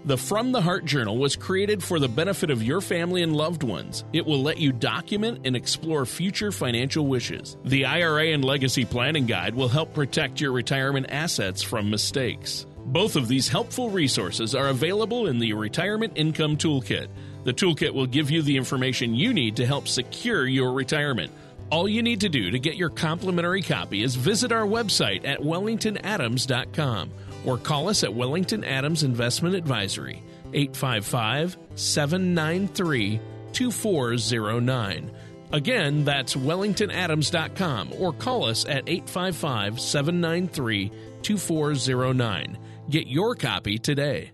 The 0.04 0.18
From 0.18 0.50
the 0.50 0.60
Heart 0.60 0.84
Journal 0.84 1.16
was 1.16 1.36
created 1.36 1.80
for 1.80 2.00
the 2.00 2.08
benefit 2.08 2.50
of 2.50 2.60
your 2.60 2.80
family 2.80 3.22
and 3.22 3.36
loved 3.36 3.62
ones. 3.62 4.02
It 4.12 4.26
will 4.26 4.42
let 4.42 4.58
you 4.58 4.72
document 4.72 5.42
and 5.44 5.54
explore 5.54 6.04
future 6.06 6.50
financial 6.50 7.06
wishes. 7.06 7.56
The 7.64 7.84
IRA 7.84 8.32
and 8.32 8.44
Legacy 8.44 8.84
Planning 8.84 9.26
Guide 9.26 9.54
will 9.54 9.68
help 9.68 9.94
protect 9.94 10.40
your 10.40 10.50
retirement 10.50 11.06
assets 11.08 11.62
from 11.62 11.88
mistakes. 11.88 12.66
Both 12.86 13.14
of 13.14 13.28
these 13.28 13.48
helpful 13.48 13.90
resources 13.90 14.56
are 14.56 14.70
available 14.70 15.28
in 15.28 15.38
the 15.38 15.52
Retirement 15.52 16.14
Income 16.16 16.56
Toolkit. 16.56 17.06
The 17.44 17.54
toolkit 17.54 17.94
will 17.94 18.06
give 18.06 18.28
you 18.28 18.42
the 18.42 18.56
information 18.56 19.14
you 19.14 19.32
need 19.32 19.54
to 19.54 19.66
help 19.66 19.86
secure 19.86 20.48
your 20.48 20.72
retirement. 20.72 21.30
All 21.70 21.88
you 21.88 22.02
need 22.02 22.22
to 22.22 22.28
do 22.28 22.50
to 22.50 22.58
get 22.58 22.74
your 22.74 22.90
complimentary 22.90 23.62
copy 23.62 24.02
is 24.02 24.16
visit 24.16 24.50
our 24.50 24.66
website 24.66 25.24
at 25.24 25.38
wellingtonadams.com 25.38 27.12
or 27.44 27.58
call 27.58 27.88
us 27.88 28.04
at 28.04 28.14
Wellington 28.14 28.64
Adams 28.64 29.02
Investment 29.02 29.54
Advisory, 29.54 30.22
855 30.52 31.56
793 31.74 33.20
2409. 33.52 35.10
Again, 35.52 36.04
that's 36.04 36.34
wellingtonadams.com 36.34 37.92
or 37.98 38.12
call 38.14 38.44
us 38.46 38.64
at 38.64 38.88
855 38.88 39.80
793 39.80 40.90
2409. 41.22 42.58
Get 42.90 43.06
your 43.06 43.34
copy 43.34 43.78
today. 43.78 44.32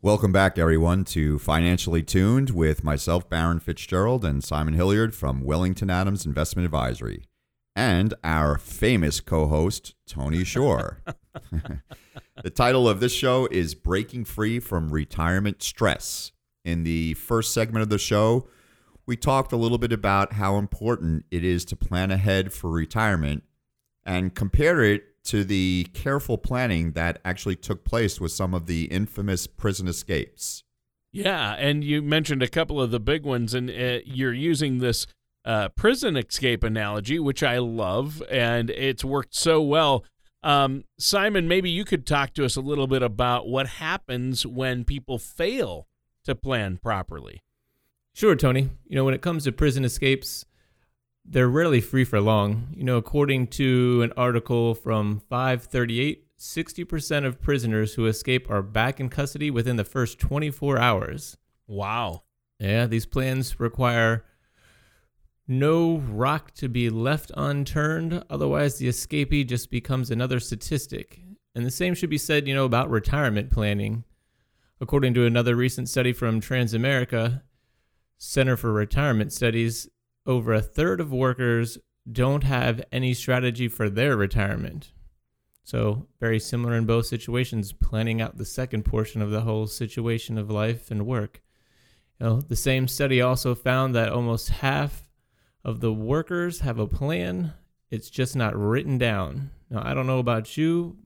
Welcome 0.00 0.30
back, 0.30 0.58
everyone, 0.58 1.04
to 1.06 1.40
Financially 1.40 2.04
Tuned 2.04 2.50
with 2.50 2.84
myself, 2.84 3.28
Baron 3.28 3.58
Fitzgerald, 3.58 4.24
and 4.24 4.44
Simon 4.44 4.74
Hilliard 4.74 5.12
from 5.12 5.42
Wellington 5.42 5.90
Adams 5.90 6.24
Investment 6.24 6.66
Advisory, 6.66 7.24
and 7.74 8.14
our 8.22 8.58
famous 8.58 9.20
co 9.20 9.48
host, 9.48 9.96
Tony 10.06 10.44
Shore. 10.44 11.00
the 12.42 12.50
title 12.50 12.88
of 12.88 13.00
this 13.00 13.12
show 13.12 13.46
is 13.50 13.74
Breaking 13.74 14.24
Free 14.24 14.60
from 14.60 14.90
Retirement 14.90 15.62
Stress. 15.62 16.32
In 16.64 16.84
the 16.84 17.14
first 17.14 17.54
segment 17.54 17.82
of 17.82 17.88
the 17.88 17.98
show, 17.98 18.48
we 19.06 19.16
talked 19.16 19.52
a 19.52 19.56
little 19.56 19.78
bit 19.78 19.92
about 19.92 20.34
how 20.34 20.56
important 20.56 21.24
it 21.30 21.44
is 21.44 21.64
to 21.66 21.76
plan 21.76 22.10
ahead 22.10 22.52
for 22.52 22.70
retirement 22.70 23.42
and 24.04 24.34
compare 24.34 24.82
it 24.82 25.22
to 25.24 25.44
the 25.44 25.86
careful 25.94 26.38
planning 26.38 26.92
that 26.92 27.20
actually 27.24 27.56
took 27.56 27.84
place 27.84 28.20
with 28.20 28.32
some 28.32 28.54
of 28.54 28.66
the 28.66 28.84
infamous 28.84 29.46
prison 29.46 29.88
escapes. 29.88 30.64
Yeah, 31.12 31.54
and 31.54 31.82
you 31.82 32.02
mentioned 32.02 32.42
a 32.42 32.48
couple 32.48 32.80
of 32.80 32.90
the 32.90 33.00
big 33.00 33.24
ones, 33.24 33.54
and 33.54 33.70
uh, 33.70 34.00
you're 34.04 34.32
using 34.32 34.78
this 34.78 35.06
uh, 35.44 35.68
prison 35.70 36.16
escape 36.16 36.62
analogy, 36.62 37.18
which 37.18 37.42
I 37.42 37.58
love, 37.58 38.22
and 38.30 38.70
it's 38.70 39.04
worked 39.04 39.34
so 39.34 39.62
well. 39.62 40.04
Um, 40.42 40.84
Simon, 40.98 41.48
maybe 41.48 41.70
you 41.70 41.84
could 41.84 42.06
talk 42.06 42.34
to 42.34 42.44
us 42.44 42.56
a 42.56 42.60
little 42.60 42.86
bit 42.86 43.02
about 43.02 43.48
what 43.48 43.66
happens 43.66 44.46
when 44.46 44.84
people 44.84 45.18
fail 45.18 45.88
to 46.24 46.34
plan 46.34 46.78
properly. 46.82 47.42
Sure, 48.12 48.34
Tony. 48.34 48.70
You 48.86 48.96
know, 48.96 49.04
when 49.04 49.14
it 49.14 49.22
comes 49.22 49.44
to 49.44 49.52
prison 49.52 49.84
escapes, 49.84 50.44
they're 51.24 51.48
rarely 51.48 51.80
free 51.80 52.04
for 52.04 52.20
long. 52.20 52.68
You 52.76 52.84
know, 52.84 52.96
according 52.96 53.48
to 53.48 54.02
an 54.02 54.12
article 54.16 54.74
from 54.74 55.20
538, 55.28 56.24
60% 56.38 57.24
of 57.26 57.40
prisoners 57.40 57.94
who 57.94 58.06
escape 58.06 58.48
are 58.50 58.62
back 58.62 59.00
in 59.00 59.08
custody 59.08 59.50
within 59.50 59.76
the 59.76 59.84
first 59.84 60.18
24 60.18 60.78
hours. 60.78 61.36
Wow. 61.66 62.22
Yeah, 62.58 62.86
these 62.86 63.06
plans 63.06 63.60
require 63.60 64.24
no 65.48 65.96
rock 65.96 66.52
to 66.52 66.68
be 66.68 66.90
left 66.90 67.32
unturned. 67.36 68.22
Otherwise, 68.28 68.76
the 68.76 68.88
escapee 68.88 69.48
just 69.48 69.70
becomes 69.70 70.10
another 70.10 70.38
statistic. 70.38 71.20
And 71.54 71.64
the 71.64 71.70
same 71.70 71.94
should 71.94 72.10
be 72.10 72.18
said, 72.18 72.46
you 72.46 72.54
know, 72.54 72.66
about 72.66 72.90
retirement 72.90 73.50
planning. 73.50 74.04
According 74.80 75.14
to 75.14 75.24
another 75.24 75.56
recent 75.56 75.88
study 75.88 76.12
from 76.12 76.40
Transamerica 76.40 77.42
Center 78.18 78.56
for 78.56 78.72
Retirement 78.72 79.32
Studies, 79.32 79.88
over 80.26 80.52
a 80.52 80.60
third 80.60 81.00
of 81.00 81.12
workers 81.12 81.78
don't 82.10 82.44
have 82.44 82.84
any 82.92 83.14
strategy 83.14 83.66
for 83.66 83.88
their 83.88 84.16
retirement. 84.16 84.92
So, 85.64 86.06
very 86.20 86.38
similar 86.38 86.74
in 86.76 86.86
both 86.86 87.06
situations, 87.06 87.72
planning 87.72 88.20
out 88.20 88.38
the 88.38 88.44
second 88.44 88.84
portion 88.84 89.20
of 89.20 89.30
the 89.30 89.42
whole 89.42 89.66
situation 89.66 90.38
of 90.38 90.50
life 90.50 90.90
and 90.90 91.06
work. 91.06 91.42
You 92.18 92.26
know, 92.26 92.40
the 92.40 92.56
same 92.56 92.88
study 92.88 93.20
also 93.20 93.54
found 93.54 93.94
that 93.94 94.10
almost 94.10 94.48
half 94.48 95.07
of 95.64 95.80
the 95.80 95.92
workers 95.92 96.60
have 96.60 96.78
a 96.78 96.86
plan, 96.86 97.52
it's 97.90 98.10
just 98.10 98.36
not 98.36 98.56
written 98.56 98.98
down. 98.98 99.50
Now, 99.70 99.82
I 99.84 99.94
don't 99.94 100.06
know 100.06 100.18
about 100.18 100.56
you, 100.56 100.96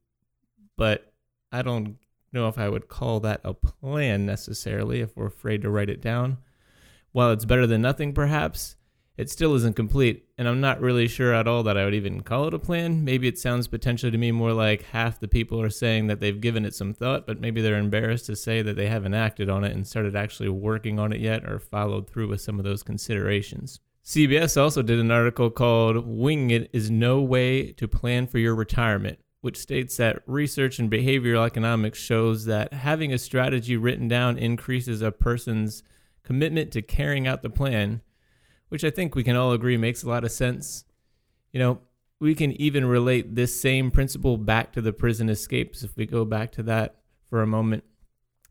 but 0.76 1.12
I 1.50 1.62
don't 1.62 1.96
know 2.32 2.48
if 2.48 2.58
I 2.58 2.68
would 2.68 2.88
call 2.88 3.20
that 3.20 3.40
a 3.44 3.54
plan 3.54 4.26
necessarily 4.26 5.00
if 5.00 5.16
we're 5.16 5.26
afraid 5.26 5.62
to 5.62 5.70
write 5.70 5.90
it 5.90 6.00
down. 6.00 6.38
While 7.12 7.30
it's 7.30 7.44
better 7.44 7.66
than 7.66 7.82
nothing, 7.82 8.14
perhaps, 8.14 8.76
it 9.18 9.28
still 9.28 9.54
isn't 9.54 9.76
complete, 9.76 10.24
and 10.38 10.48
I'm 10.48 10.62
not 10.62 10.80
really 10.80 11.06
sure 11.06 11.34
at 11.34 11.46
all 11.46 11.62
that 11.64 11.76
I 11.76 11.84
would 11.84 11.92
even 11.92 12.22
call 12.22 12.48
it 12.48 12.54
a 12.54 12.58
plan. 12.58 13.04
Maybe 13.04 13.28
it 13.28 13.38
sounds 13.38 13.68
potentially 13.68 14.10
to 14.10 14.16
me 14.16 14.32
more 14.32 14.54
like 14.54 14.84
half 14.84 15.20
the 15.20 15.28
people 15.28 15.60
are 15.60 15.68
saying 15.68 16.06
that 16.06 16.20
they've 16.20 16.40
given 16.40 16.64
it 16.64 16.74
some 16.74 16.94
thought, 16.94 17.26
but 17.26 17.38
maybe 17.38 17.60
they're 17.60 17.78
embarrassed 17.78 18.26
to 18.26 18.36
say 18.36 18.62
that 18.62 18.76
they 18.76 18.86
haven't 18.86 19.12
acted 19.12 19.50
on 19.50 19.64
it 19.64 19.72
and 19.72 19.86
started 19.86 20.16
actually 20.16 20.48
working 20.48 20.98
on 20.98 21.12
it 21.12 21.20
yet 21.20 21.44
or 21.44 21.58
followed 21.58 22.08
through 22.08 22.28
with 22.28 22.40
some 22.40 22.58
of 22.58 22.64
those 22.64 22.82
considerations. 22.82 23.80
CBS 24.04 24.60
also 24.60 24.82
did 24.82 24.98
an 24.98 25.10
article 25.10 25.50
called 25.50 26.06
Winging 26.06 26.50
It 26.50 26.70
is 26.72 26.90
No 26.90 27.20
Way 27.20 27.72
to 27.72 27.86
Plan 27.86 28.26
for 28.26 28.38
Your 28.38 28.54
Retirement, 28.54 29.18
which 29.40 29.56
states 29.56 29.96
that 29.96 30.22
research 30.26 30.78
in 30.78 30.90
behavioral 30.90 31.46
economics 31.46 31.98
shows 31.98 32.44
that 32.46 32.72
having 32.72 33.12
a 33.12 33.18
strategy 33.18 33.76
written 33.76 34.08
down 34.08 34.38
increases 34.38 35.02
a 35.02 35.12
person's 35.12 35.82
commitment 36.22 36.72
to 36.72 36.82
carrying 36.82 37.26
out 37.26 37.42
the 37.42 37.50
plan 37.50 38.02
which 38.72 38.84
I 38.84 38.90
think 38.90 39.14
we 39.14 39.22
can 39.22 39.36
all 39.36 39.52
agree 39.52 39.76
makes 39.76 40.02
a 40.02 40.08
lot 40.08 40.24
of 40.24 40.32
sense. 40.32 40.86
You 41.52 41.60
know, 41.60 41.80
we 42.20 42.34
can 42.34 42.52
even 42.52 42.86
relate 42.86 43.34
this 43.34 43.60
same 43.60 43.90
principle 43.90 44.38
back 44.38 44.72
to 44.72 44.80
the 44.80 44.94
prison 44.94 45.28
escapes 45.28 45.82
if 45.82 45.94
we 45.94 46.06
go 46.06 46.24
back 46.24 46.52
to 46.52 46.62
that 46.62 46.96
for 47.28 47.42
a 47.42 47.46
moment. 47.46 47.84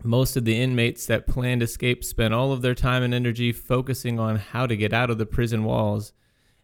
Most 0.03 0.36
of 0.36 0.46
the 0.46 0.60
inmates 0.60 1.05
that 1.05 1.27
planned 1.27 1.62
escape 1.62 2.03
spent 2.03 2.34
all 2.34 2.51
of 2.51 2.63
their 2.63 2.74
time 2.74 3.03
and 3.03 3.13
energy 3.13 3.51
focusing 3.51 4.20
on 4.20 4.38
how 4.38 4.65
to 4.65 4.75
get 4.75 4.93
out 4.93 5.12
of 5.12 5.20
the 5.20 5.27
prison 5.27 5.63
walls 5.63 6.12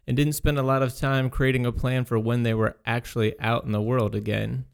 and 0.08 0.16
didn't 0.16 0.32
spend 0.32 0.58
a 0.58 0.62
lot 0.62 0.82
of 0.82 0.96
time 0.96 1.30
creating 1.30 1.64
a 1.64 1.70
plan 1.70 2.04
for 2.04 2.18
when 2.18 2.42
they 2.42 2.54
were 2.54 2.76
actually 2.84 3.38
out 3.38 3.64
in 3.64 3.70
the 3.70 3.80
world 3.80 4.16
again. 4.16 4.64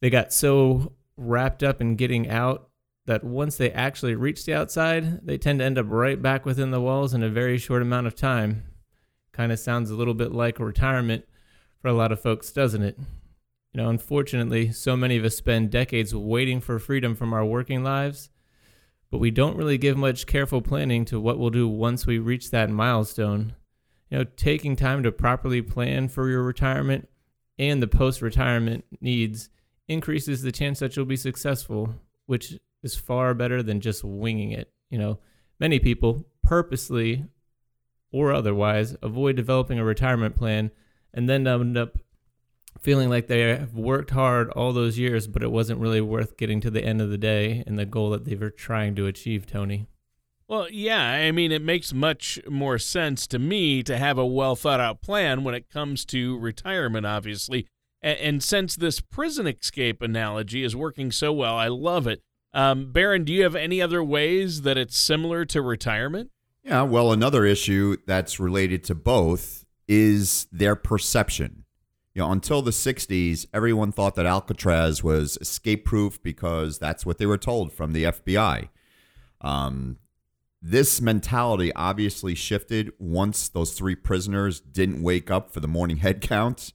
They 0.00 0.10
got 0.10 0.32
so 0.32 0.94
wrapped 1.16 1.62
up 1.62 1.80
in 1.80 1.94
getting 1.94 2.28
out 2.28 2.70
that 3.06 3.22
once 3.22 3.56
they 3.56 3.70
actually 3.70 4.14
reach 4.14 4.44
the 4.44 4.54
outside, 4.54 5.24
they 5.24 5.38
tend 5.38 5.60
to 5.60 5.64
end 5.64 5.78
up 5.78 5.86
right 5.88 6.20
back 6.20 6.44
within 6.44 6.70
the 6.70 6.80
walls 6.80 7.14
in 7.14 7.22
a 7.22 7.28
very 7.28 7.58
short 7.58 7.82
amount 7.82 8.06
of 8.06 8.16
time. 8.16 8.64
Kind 9.32 9.52
of 9.52 9.58
sounds 9.60 9.90
a 9.90 9.94
little 9.94 10.14
bit 10.14 10.32
like 10.32 10.58
retirement 10.58 11.24
for 11.80 11.88
a 11.88 11.92
lot 11.92 12.10
of 12.10 12.20
folks, 12.20 12.50
doesn't 12.50 12.82
it? 12.82 12.98
You 13.72 13.82
know, 13.82 13.88
unfortunately, 13.88 14.72
so 14.72 14.96
many 14.96 15.16
of 15.16 15.24
us 15.24 15.36
spend 15.36 15.70
decades 15.70 16.14
waiting 16.14 16.60
for 16.60 16.78
freedom 16.78 17.14
from 17.14 17.32
our 17.32 17.44
working 17.44 17.84
lives, 17.84 18.30
but 19.10 19.18
we 19.18 19.30
don't 19.30 19.56
really 19.56 19.78
give 19.78 19.96
much 19.96 20.26
careful 20.26 20.60
planning 20.60 21.04
to 21.06 21.20
what 21.20 21.38
we'll 21.38 21.50
do 21.50 21.68
once 21.68 22.06
we 22.06 22.18
reach 22.18 22.50
that 22.50 22.70
milestone. 22.70 23.54
You 24.10 24.18
know, 24.18 24.24
taking 24.36 24.74
time 24.74 25.04
to 25.04 25.12
properly 25.12 25.62
plan 25.62 26.08
for 26.08 26.28
your 26.28 26.42
retirement 26.42 27.08
and 27.58 27.80
the 27.80 27.86
post 27.86 28.22
retirement 28.22 28.84
needs 29.00 29.50
increases 29.86 30.42
the 30.42 30.50
chance 30.50 30.78
that 30.80 30.96
you'll 30.96 31.04
be 31.04 31.16
successful, 31.16 31.94
which 32.26 32.58
is 32.82 32.96
far 32.96 33.34
better 33.34 33.62
than 33.62 33.80
just 33.80 34.02
winging 34.02 34.50
it. 34.50 34.72
You 34.88 34.98
know, 34.98 35.18
many 35.60 35.78
people 35.78 36.24
purposely 36.42 37.26
or 38.12 38.32
otherwise 38.32 38.96
avoid 39.02 39.36
developing 39.36 39.78
a 39.78 39.84
retirement 39.84 40.34
plan 40.34 40.70
and 41.12 41.28
then 41.28 41.46
end 41.46 41.76
up 41.76 41.98
feeling 42.78 43.08
like 43.08 43.26
they 43.26 43.40
have 43.40 43.74
worked 43.74 44.10
hard 44.10 44.50
all 44.50 44.72
those 44.72 44.98
years, 44.98 45.26
but 45.26 45.42
it 45.42 45.50
wasn't 45.50 45.80
really 45.80 46.00
worth 46.00 46.36
getting 46.36 46.60
to 46.60 46.70
the 46.70 46.84
end 46.84 47.00
of 47.00 47.10
the 47.10 47.18
day 47.18 47.62
and 47.66 47.78
the 47.78 47.84
goal 47.84 48.10
that 48.10 48.24
they 48.24 48.34
were 48.34 48.50
trying 48.50 48.94
to 48.96 49.06
achieve, 49.06 49.46
Tony. 49.46 49.86
Well, 50.48 50.68
yeah, 50.68 51.12
I 51.12 51.30
mean, 51.30 51.52
it 51.52 51.62
makes 51.62 51.92
much 51.92 52.40
more 52.48 52.76
sense 52.78 53.28
to 53.28 53.38
me 53.38 53.84
to 53.84 53.96
have 53.96 54.18
a 54.18 54.26
well 54.26 54.56
thought 54.56 54.80
out 54.80 55.00
plan 55.00 55.44
when 55.44 55.54
it 55.54 55.70
comes 55.70 56.04
to 56.06 56.38
retirement, 56.38 57.06
obviously. 57.06 57.68
And, 58.02 58.18
and 58.18 58.42
since 58.42 58.74
this 58.74 59.00
prison 59.00 59.46
escape 59.46 60.02
analogy 60.02 60.64
is 60.64 60.74
working 60.74 61.12
so 61.12 61.32
well, 61.32 61.56
I 61.56 61.68
love 61.68 62.06
it. 62.08 62.20
Um, 62.52 62.90
Baron, 62.90 63.22
do 63.22 63.32
you 63.32 63.44
have 63.44 63.54
any 63.54 63.80
other 63.80 64.02
ways 64.02 64.62
that 64.62 64.76
it's 64.76 64.98
similar 64.98 65.44
to 65.44 65.62
retirement? 65.62 66.30
Yeah, 66.64 66.82
well, 66.82 67.12
another 67.12 67.44
issue 67.44 67.96
that's 68.06 68.40
related 68.40 68.82
to 68.84 68.94
both 68.94 69.64
is 69.86 70.46
their 70.50 70.74
perception. 70.74 71.64
You 72.14 72.22
know, 72.22 72.32
until 72.32 72.60
the 72.60 72.72
60s, 72.72 73.46
everyone 73.54 73.92
thought 73.92 74.16
that 74.16 74.26
Alcatraz 74.26 75.02
was 75.02 75.38
escape 75.40 75.84
proof 75.84 76.20
because 76.22 76.78
that's 76.78 77.06
what 77.06 77.18
they 77.18 77.26
were 77.26 77.38
told 77.38 77.72
from 77.72 77.92
the 77.92 78.04
FBI. 78.04 78.68
Um, 79.40 79.98
this 80.60 81.00
mentality 81.00 81.72
obviously 81.74 82.34
shifted 82.34 82.92
once 82.98 83.48
those 83.48 83.72
three 83.72 83.94
prisoners 83.94 84.60
didn't 84.60 85.02
wake 85.02 85.30
up 85.30 85.52
for 85.52 85.60
the 85.60 85.68
morning 85.68 85.96
head 85.98 86.20
count. 86.20 86.72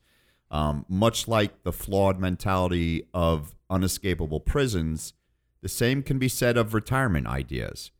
Um, 0.49 0.85
much 0.87 1.27
like 1.27 1.63
the 1.63 1.73
flawed 1.73 2.19
mentality 2.19 3.07
of 3.13 3.55
unescapable 3.69 4.39
prisons, 4.39 5.13
the 5.61 5.67
same 5.67 6.01
can 6.01 6.17
be 6.17 6.29
said 6.29 6.55
of 6.55 6.73
retirement 6.73 7.27
ideas. 7.27 7.91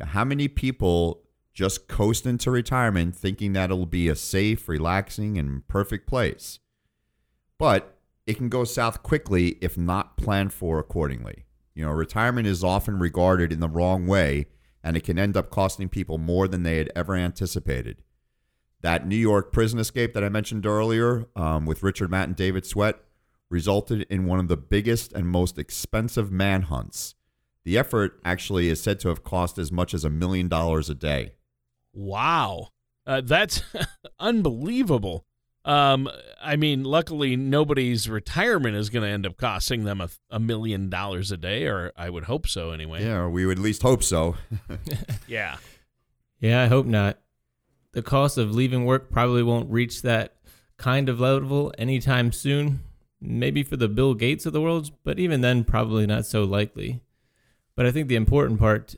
How 0.00 0.24
many 0.24 0.46
people 0.46 1.22
just 1.54 1.88
coast 1.88 2.26
into 2.26 2.50
retirement 2.50 3.16
thinking 3.16 3.54
that 3.54 3.70
it'll 3.70 3.86
be 3.86 4.08
a 4.08 4.14
safe, 4.14 4.68
relaxing, 4.68 5.38
and 5.38 5.66
perfect 5.66 6.06
place? 6.06 6.60
But 7.58 7.96
it 8.26 8.36
can 8.36 8.48
go 8.48 8.64
south 8.64 9.02
quickly 9.02 9.56
if 9.60 9.78
not 9.78 10.16
planned 10.16 10.52
for 10.52 10.78
accordingly. 10.78 11.44
You 11.74 11.84
know, 11.84 11.92
retirement 11.92 12.46
is 12.46 12.64
often 12.64 12.98
regarded 12.98 13.52
in 13.52 13.60
the 13.60 13.68
wrong 13.68 14.06
way, 14.06 14.46
and 14.82 14.96
it 14.96 15.04
can 15.04 15.18
end 15.18 15.36
up 15.36 15.50
costing 15.50 15.88
people 15.88 16.18
more 16.18 16.48
than 16.48 16.62
they 16.62 16.78
had 16.78 16.90
ever 16.96 17.14
anticipated. 17.14 18.02
That 18.80 19.06
New 19.06 19.16
York 19.16 19.52
prison 19.52 19.78
escape 19.78 20.14
that 20.14 20.24
I 20.24 20.28
mentioned 20.28 20.66
earlier 20.66 21.26
um, 21.36 21.66
with 21.66 21.82
Richard 21.82 22.10
Matt 22.10 22.28
and 22.28 22.36
David 22.36 22.64
Sweat 22.64 22.96
resulted 23.50 24.02
in 24.10 24.26
one 24.26 24.38
of 24.38 24.48
the 24.48 24.56
biggest 24.56 25.12
and 25.12 25.26
most 25.26 25.58
expensive 25.58 26.30
manhunts. 26.30 27.14
The 27.64 27.78
effort 27.78 28.20
actually 28.24 28.68
is 28.68 28.82
said 28.82 29.00
to 29.00 29.08
have 29.08 29.24
cost 29.24 29.58
as 29.58 29.72
much 29.72 29.92
as 29.92 30.04
a 30.04 30.10
million 30.10 30.48
dollars 30.48 30.88
a 30.88 30.94
day. 30.94 31.32
Wow. 31.92 32.68
Uh, 33.06 33.22
that's 33.24 33.62
unbelievable. 34.20 35.26
Um, 35.66 36.08
I 36.40 36.54
mean, 36.54 36.84
luckily, 36.84 37.34
nobody's 37.34 38.08
retirement 38.08 38.76
is 38.76 38.88
going 38.88 39.02
to 39.02 39.08
end 39.08 39.26
up 39.26 39.36
costing 39.36 39.82
them 39.82 40.00
a, 40.00 40.08
a, 40.30 40.38
million 40.38 40.88
dollars 40.88 41.32
a 41.32 41.36
day, 41.36 41.66
or 41.66 41.92
I 41.96 42.08
would 42.08 42.24
hope 42.24 42.46
so 42.46 42.70
anyway. 42.70 43.02
Yeah, 43.04 43.16
or 43.16 43.30
we 43.30 43.44
would 43.44 43.58
at 43.58 43.64
least 43.64 43.82
hope 43.82 44.04
so. 44.04 44.36
yeah. 45.26 45.56
Yeah, 46.38 46.62
I 46.62 46.66
hope 46.68 46.86
not. 46.86 47.18
The 47.92 48.02
cost 48.02 48.38
of 48.38 48.54
leaving 48.54 48.84
work 48.84 49.10
probably 49.10 49.42
won't 49.42 49.68
reach 49.68 50.02
that 50.02 50.36
kind 50.76 51.08
of 51.08 51.18
level 51.18 51.74
anytime 51.76 52.30
soon. 52.30 52.80
Maybe 53.20 53.64
for 53.64 53.76
the 53.76 53.88
Bill 53.88 54.14
Gates 54.14 54.46
of 54.46 54.52
the 54.52 54.60
world, 54.60 54.92
but 55.02 55.18
even 55.18 55.40
then, 55.40 55.64
probably 55.64 56.06
not 56.06 56.26
so 56.26 56.44
likely. 56.44 57.00
But 57.74 57.86
I 57.86 57.90
think 57.90 58.06
the 58.06 58.14
important 58.14 58.60
part 58.60 58.94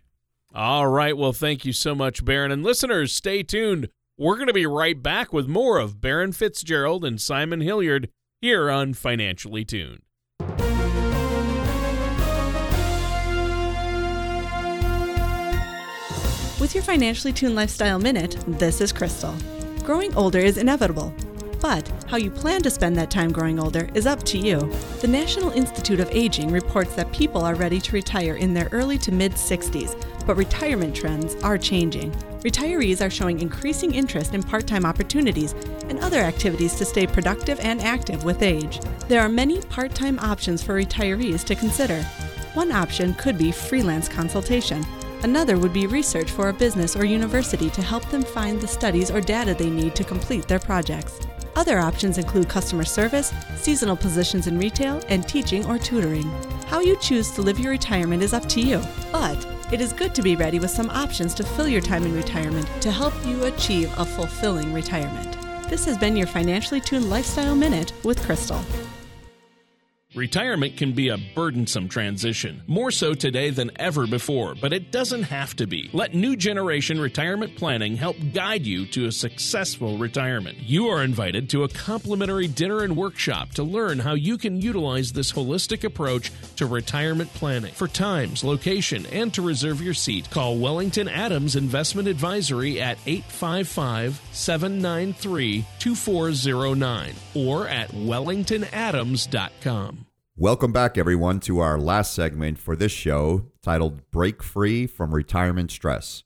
All 0.56 0.88
right. 0.88 1.18
Well, 1.18 1.34
thank 1.34 1.66
you 1.66 1.74
so 1.74 1.94
much, 1.94 2.24
Baron. 2.24 2.50
And 2.50 2.64
listeners, 2.64 3.14
stay 3.14 3.44
tuned. 3.44 3.90
We're 4.18 4.36
going 4.36 4.48
to 4.48 4.54
be 4.54 4.66
right 4.66 5.02
back 5.04 5.34
with 5.34 5.50
more 5.50 5.80
of 5.80 6.00
Baron 6.00 6.32
Fitzgerald 6.32 7.04
and 7.04 7.20
Simon 7.20 7.60
Hilliard 7.60 8.10
here 8.40 8.72
on 8.72 8.94
Financially 8.94 9.66
Tuned. 9.66 10.00
With 16.58 16.74
your 16.74 16.84
Financially 16.84 17.34
Tuned 17.34 17.56
Lifestyle 17.56 18.00
Minute, 18.00 18.38
this 18.48 18.80
is 18.80 18.94
Crystal. 18.94 19.36
Growing 19.84 20.16
older 20.16 20.40
is 20.40 20.58
inevitable 20.58 21.14
but 21.66 21.92
how 22.06 22.18
you 22.18 22.30
plan 22.30 22.62
to 22.62 22.70
spend 22.70 22.96
that 22.96 23.10
time 23.10 23.32
growing 23.32 23.60
older 23.60 23.90
is 23.96 24.06
up 24.06 24.22
to 24.22 24.38
you. 24.38 24.72
The 25.02 25.08
National 25.08 25.50
Institute 25.50 26.00
of 26.00 26.08
Aging 26.12 26.52
reports 26.52 26.94
that 26.94 27.12
people 27.12 27.42
are 27.42 27.56
ready 27.56 27.82
to 27.82 27.92
retire 27.92 28.36
in 28.36 28.54
their 28.54 28.70
early 28.72 29.00
to 29.00 29.12
mid 29.12 29.32
60s, 29.32 30.00
but 30.26 30.38
retirement 30.38 30.96
trends 30.96 31.36
are 31.44 31.58
changing. 31.58 32.12
Retirees 32.42 33.06
are 33.06 33.10
showing 33.10 33.40
increasing 33.40 33.94
interest 33.94 34.34
in 34.34 34.44
part 34.44 34.68
time 34.68 34.86
opportunities 34.86 35.54
and 35.90 36.00
other 36.00 36.20
activities 36.20 36.76
to 36.76 36.86
stay 36.86 37.08
productive 37.08 37.60
and 37.60 37.82
active 37.82 38.24
with 38.24 38.42
age. 38.42 38.80
There 39.08 39.22
are 39.22 39.30
many 39.30 39.62
part 39.62 39.94
time 39.96 40.20
options 40.20 40.62
for 40.62 40.76
retirees 40.76 41.44
to 41.46 41.56
consider. 41.56 42.04
One 42.54 42.72
option 42.72 43.14
could 43.16 43.38
be 43.38 43.52
freelance 43.52 44.08
consultation. 44.08 44.86
Another 45.24 45.58
would 45.58 45.74
be 45.74 45.88
research 45.88 46.30
for 46.30 46.50
a 46.50 46.54
business 46.54 46.96
or 46.96 47.04
university 47.04 47.70
to 47.72 47.82
help 47.82 48.06
them 48.10 48.24
find 48.24 48.62
the 48.62 48.68
studies 48.68 49.10
or 49.10 49.22
data 49.22 49.54
they 49.54 49.70
need 49.70 49.96
to 49.96 50.04
complete 50.04 50.48
their 50.48 50.60
projects. 50.60 51.20
Other 51.56 51.80
options 51.80 52.18
include 52.18 52.50
customer 52.50 52.84
service, 52.84 53.34
seasonal 53.56 53.96
positions 53.96 54.48
in 54.48 54.60
retail, 54.60 55.02
and 55.08 55.28
teaching 55.28 55.66
or 55.66 55.80
tutoring. 55.80 56.30
How 56.68 56.82
you 56.82 56.98
choose 56.98 57.32
to 57.32 57.42
live 57.42 57.60
your 57.60 57.72
retirement 57.72 58.22
is 58.22 58.34
up 58.34 58.48
to 58.50 58.62
you, 58.62 58.82
but 59.12 59.42
it 59.72 59.82
is 59.82 59.94
good 59.94 60.14
to 60.16 60.22
be 60.22 60.36
ready 60.36 60.60
with 60.60 60.70
some 60.70 60.90
options 60.92 61.34
to 61.34 61.44
fill 61.44 61.68
your 61.68 61.82
time 61.82 62.06
in 62.06 62.16
retirement 62.16 62.70
to 62.82 62.92
help 62.92 63.14
you 63.26 63.46
achieve 63.46 63.92
a 63.98 64.06
fulfilling 64.06 64.72
retirement. 64.72 65.38
This 65.70 65.86
has 65.86 65.98
been 65.98 66.16
your 66.16 66.28
Financially 66.28 66.80
Tuned 66.80 67.10
Lifestyle 67.10 67.56
Minute 67.56 67.92
with 68.04 68.22
Crystal. 68.24 68.64
Retirement 70.16 70.78
can 70.78 70.94
be 70.94 71.10
a 71.10 71.18
burdensome 71.18 71.90
transition, 71.90 72.62
more 72.68 72.90
so 72.90 73.14
today 73.14 73.50
than 73.50 73.72
ever 73.76 74.08
before, 74.08 74.56
but 74.56 74.72
it 74.72 74.90
doesn't 74.90 75.24
have 75.24 75.54
to 75.58 75.68
be. 75.68 75.90
Let 75.92 76.14
New 76.14 76.38
Generation 76.38 77.02
Retirement 77.02 77.58
Planning 77.58 77.98
help 77.98 78.16
guide 78.34 78.66
you 78.66 78.86
to 78.88 79.08
a 79.08 79.12
successful 79.12 79.98
retirement. 79.98 80.58
You 80.60 80.88
are 80.88 81.04
invited 81.04 81.50
to 81.50 81.64
a 81.64 81.70
complimentary 81.70 82.48
dinner 82.48 82.84
and 82.84 82.96
workshop 82.96 83.52
to 83.56 83.64
learn 83.64 84.00
how 84.00 84.14
you 84.14 84.38
can 84.38 84.62
utilize 84.62 85.12
this 85.12 85.34
holistic 85.34 85.84
approach 85.84 86.32
to 86.56 86.66
retirement 86.66 87.34
planning. 87.34 87.74
For 87.74 87.90
times, 87.90 88.42
location, 88.42 89.06
and 89.08 89.34
to 89.34 89.42
reserve 89.42 89.82
your 89.82 89.94
seat, 89.94 90.30
call 90.30 90.58
Wellington 90.58 91.10
Adams 91.10 91.58
Investment 91.58 92.08
Advisory 92.08 92.80
at 92.80 92.98
855 93.06 94.22
793 94.32 95.66
2409 95.80 97.14
or 97.34 97.68
at 97.68 97.92
wellingtonadams.com. 97.92 100.05
Welcome 100.38 100.74
back, 100.74 100.98
everyone, 100.98 101.40
to 101.42 101.60
our 101.60 101.80
last 101.80 102.14
segment 102.14 102.60
for 102.60 102.76
this 102.76 102.92
show 102.92 103.46
titled 103.62 104.12
Break 104.12 104.44
Free 104.44 104.86
from 104.86 105.16
Retirement 105.16 105.72
Stress. 105.72 106.26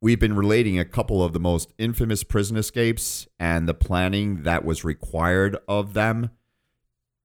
We've 0.00 0.18
been 0.18 0.34
relating 0.34 0.76
a 0.76 0.84
couple 0.84 1.22
of 1.22 1.32
the 1.32 1.38
most 1.38 1.72
infamous 1.78 2.24
prison 2.24 2.56
escapes 2.56 3.28
and 3.38 3.68
the 3.68 3.72
planning 3.72 4.42
that 4.42 4.64
was 4.64 4.82
required 4.82 5.56
of 5.68 5.94
them 5.94 6.30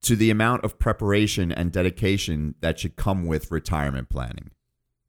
to 0.03 0.15
the 0.15 0.29
amount 0.29 0.63
of 0.63 0.77
preparation 0.77 1.51
and 1.51 1.71
dedication 1.71 2.53
that 2.59 2.77
should 2.77 2.95
come 2.95 3.25
with 3.25 3.49
retirement 3.49 4.09
planning. 4.09 4.51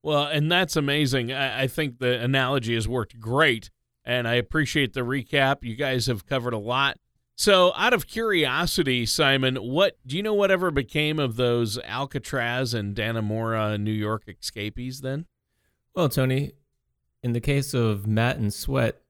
Well, 0.02 0.24
and 0.24 0.50
that's 0.50 0.74
amazing. 0.74 1.34
I, 1.34 1.66
think 1.66 1.98
the 1.98 2.18
analogy 2.18 2.74
has 2.76 2.88
worked 2.88 3.20
great, 3.20 3.68
and 4.06 4.26
I 4.26 4.36
appreciate 4.36 4.94
the 4.94 5.02
recap. 5.02 5.64
You 5.64 5.76
guys 5.76 6.06
have 6.06 6.24
covered 6.24 6.54
a 6.54 6.58
lot. 6.58 6.96
So, 7.40 7.72
out 7.74 7.94
of 7.94 8.06
curiosity, 8.06 9.06
Simon, 9.06 9.56
what 9.56 9.96
do 10.06 10.14
you 10.14 10.22
know? 10.22 10.34
Whatever 10.34 10.70
became 10.70 11.18
of 11.18 11.36
those 11.36 11.78
Alcatraz 11.78 12.74
and 12.74 12.94
Dannemora, 12.94 13.80
New 13.80 13.92
York 13.92 14.24
escapees? 14.28 15.00
Then, 15.00 15.24
well, 15.94 16.10
Tony, 16.10 16.52
in 17.22 17.32
the 17.32 17.40
case 17.40 17.72
of 17.72 18.06
Matt 18.06 18.36
and 18.36 18.52
Sweat, 18.52 19.00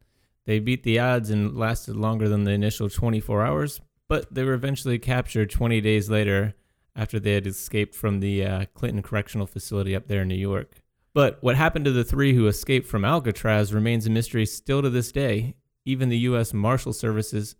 they 0.46 0.60
beat 0.60 0.84
the 0.84 1.00
odds 1.00 1.28
and 1.28 1.56
lasted 1.56 1.96
longer 1.96 2.28
than 2.28 2.44
the 2.44 2.52
initial 2.52 2.88
24 2.88 3.44
hours, 3.44 3.80
but 4.06 4.32
they 4.32 4.44
were 4.44 4.54
eventually 4.54 5.00
captured 5.00 5.50
20 5.50 5.80
days 5.80 6.08
later 6.08 6.54
after 6.94 7.18
they 7.18 7.32
had 7.32 7.48
escaped 7.48 7.96
from 7.96 8.20
the 8.20 8.46
uh, 8.46 8.64
Clinton 8.74 9.02
Correctional 9.02 9.48
Facility 9.48 9.96
up 9.96 10.06
there 10.06 10.22
in 10.22 10.28
New 10.28 10.36
York. 10.36 10.76
But 11.14 11.42
what 11.42 11.56
happened 11.56 11.84
to 11.86 11.90
the 11.90 12.04
three 12.04 12.34
who 12.34 12.46
escaped 12.46 12.86
from 12.86 13.04
Alcatraz 13.04 13.74
remains 13.74 14.06
a 14.06 14.10
mystery 14.10 14.46
still 14.46 14.82
to 14.82 14.90
this 14.90 15.10
day. 15.10 15.56
Even 15.84 16.10
the 16.10 16.18
U.S. 16.18 16.54
Marshal 16.54 16.92
Services 16.92 17.56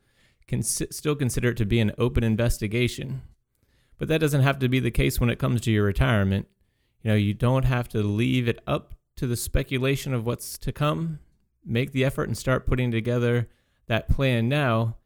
can 0.51 0.63
still 0.63 1.15
consider 1.15 1.51
it 1.51 1.57
to 1.57 1.65
be 1.65 1.81
an 1.81 1.93
open 1.97 2.25
investigation. 2.25 3.23
But 3.99 4.09
that 4.09 4.21
doesn't 4.21 4.43
have 4.43 4.59
to 4.59 4.69
be 4.69 4.81
the 4.81 4.91
case 4.91 5.21
when 5.21 5.31
it 5.31 5.39
comes 5.39 5.61
to 5.63 5.71
your 5.71 5.85
retirement. 5.85 6.49
You 7.03 7.11
know, 7.11 7.17
you 7.17 7.33
don't 7.33 7.65
have 7.65 7.89
to 7.91 8.03
leave 8.03 8.49
it 8.49 8.61
up 8.67 8.95
to 9.17 9.27
the 9.27 9.37
speculation 9.37 10.13
of 10.13 10.27
what's 10.27 10.59
to 10.59 10.73
come. 10.73 11.21
Make 11.65 11.93
the 11.93 12.05
effort 12.05 12.29
and 12.29 12.37
start 12.37 12.67
putting 12.67 12.91
together 12.91 13.49
that 13.87 14.09
plan 14.09 14.49
now 14.49 14.97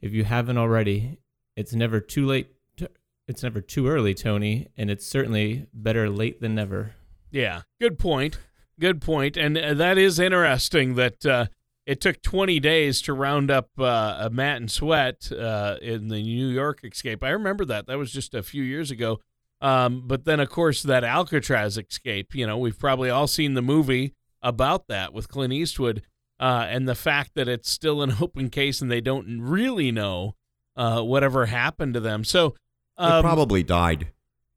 if 0.00 0.12
you 0.12 0.24
haven't 0.24 0.58
already. 0.58 1.18
It's 1.56 1.74
never 1.74 2.00
too 2.00 2.24
late. 2.24 2.52
To, 2.78 2.90
it's 3.28 3.42
never 3.42 3.60
too 3.60 3.88
early, 3.88 4.14
Tony, 4.14 4.68
and 4.76 4.90
it's 4.90 5.06
certainly 5.06 5.66
better 5.74 6.08
late 6.08 6.40
than 6.40 6.54
never. 6.54 6.94
Yeah, 7.30 7.62
good 7.80 7.98
point. 7.98 8.38
Good 8.80 9.02
point. 9.02 9.36
And 9.36 9.58
uh, 9.58 9.74
that 9.74 9.98
is 9.98 10.18
interesting 10.18 10.94
that 10.94 11.26
uh, 11.26 11.46
it 11.86 12.00
took 12.00 12.20
20 12.20 12.58
days 12.58 13.00
to 13.02 13.12
round 13.12 13.50
up 13.50 13.70
uh, 13.78 14.28
Matt 14.32 14.56
and 14.56 14.70
Sweat 14.70 15.30
uh, 15.30 15.76
in 15.80 16.08
the 16.08 16.20
New 16.20 16.48
York 16.48 16.84
escape. 16.84 17.22
I 17.22 17.30
remember 17.30 17.64
that. 17.66 17.86
That 17.86 17.96
was 17.96 18.12
just 18.12 18.34
a 18.34 18.42
few 18.42 18.64
years 18.64 18.90
ago. 18.90 19.20
Um, 19.60 20.02
but 20.06 20.24
then, 20.24 20.40
of 20.40 20.50
course, 20.50 20.82
that 20.82 21.04
Alcatraz 21.04 21.78
escape, 21.78 22.34
you 22.34 22.46
know, 22.46 22.58
we've 22.58 22.78
probably 22.78 23.08
all 23.08 23.28
seen 23.28 23.54
the 23.54 23.62
movie 23.62 24.14
about 24.42 24.88
that 24.88 25.14
with 25.14 25.28
Clint 25.28 25.52
Eastwood. 25.52 26.02
Uh, 26.38 26.66
and 26.68 26.86
the 26.86 26.94
fact 26.94 27.30
that 27.34 27.48
it's 27.48 27.70
still 27.70 28.02
an 28.02 28.16
open 28.20 28.50
case 28.50 28.80
and 28.82 28.90
they 28.90 29.00
don't 29.00 29.40
really 29.40 29.92
know 29.92 30.34
uh, 30.76 31.00
whatever 31.02 31.46
happened 31.46 31.94
to 31.94 32.00
them. 32.00 32.24
So, 32.24 32.54
um, 32.98 33.12
they 33.12 33.22
probably 33.22 33.62
died. 33.62 34.08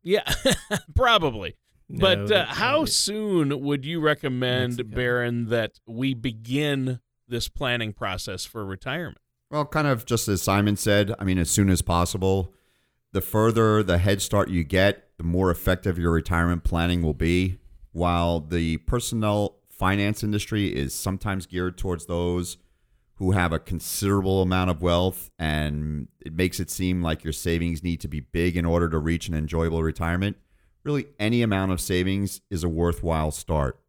Yeah, 0.01 0.29
probably. 0.95 1.55
No, 1.87 1.99
but 1.99 2.31
uh, 2.31 2.45
how 2.45 2.85
soon 2.85 3.61
would 3.61 3.85
you 3.85 3.99
recommend, 3.99 4.91
Baron, 4.91 5.49
that 5.49 5.79
we 5.87 6.13
begin 6.13 6.99
this 7.29 7.47
planning 7.47 7.93
process 7.93 8.45
for 8.45 8.65
retirement? 8.65 9.19
Well, 9.51 9.65
kind 9.65 9.87
of 9.87 10.05
just 10.05 10.27
as 10.27 10.41
Simon 10.41 10.75
said, 10.75 11.13
I 11.19 11.23
mean, 11.23 11.39
as 11.39 11.49
soon 11.49 11.69
as 11.69 11.81
possible. 11.81 12.53
The 13.11 13.21
further 13.21 13.81
the 13.81 13.97
head 13.97 14.21
start 14.21 14.49
you 14.49 14.63
get, 14.63 15.17
the 15.17 15.23
more 15.23 15.49
effective 15.49 15.97
your 15.97 16.11
retirement 16.11 16.63
planning 16.63 17.01
will 17.01 17.15
be. 17.15 17.57
While 17.91 18.39
the 18.39 18.77
personnel 18.77 19.57
finance 19.69 20.23
industry 20.23 20.67
is 20.67 20.93
sometimes 20.93 21.47
geared 21.47 21.77
towards 21.77 22.05
those 22.05 22.57
who 23.15 23.31
have 23.31 23.51
a 23.51 23.59
considerable 23.59 24.41
amount 24.41 24.69
of 24.69 24.81
wealth, 24.81 25.31
and 25.39 26.07
it 26.19 26.33
makes 26.33 26.59
it 26.59 26.69
seem 26.69 27.01
like 27.01 27.23
your 27.23 27.33
savings 27.33 27.83
need 27.83 27.99
to 28.01 28.07
be 28.07 28.19
big 28.19 28.55
in 28.55 28.65
order 28.65 28.87
to 28.87 28.99
reach 28.99 29.27
an 29.27 29.33
enjoyable 29.33 29.81
retirement, 29.81 30.37
really 30.83 31.07
any 31.19 31.41
amount 31.41 31.71
of 31.71 31.81
savings 31.81 32.41
is 32.49 32.63
a 32.63 32.69
worthwhile 32.69 33.31
start 33.31 33.79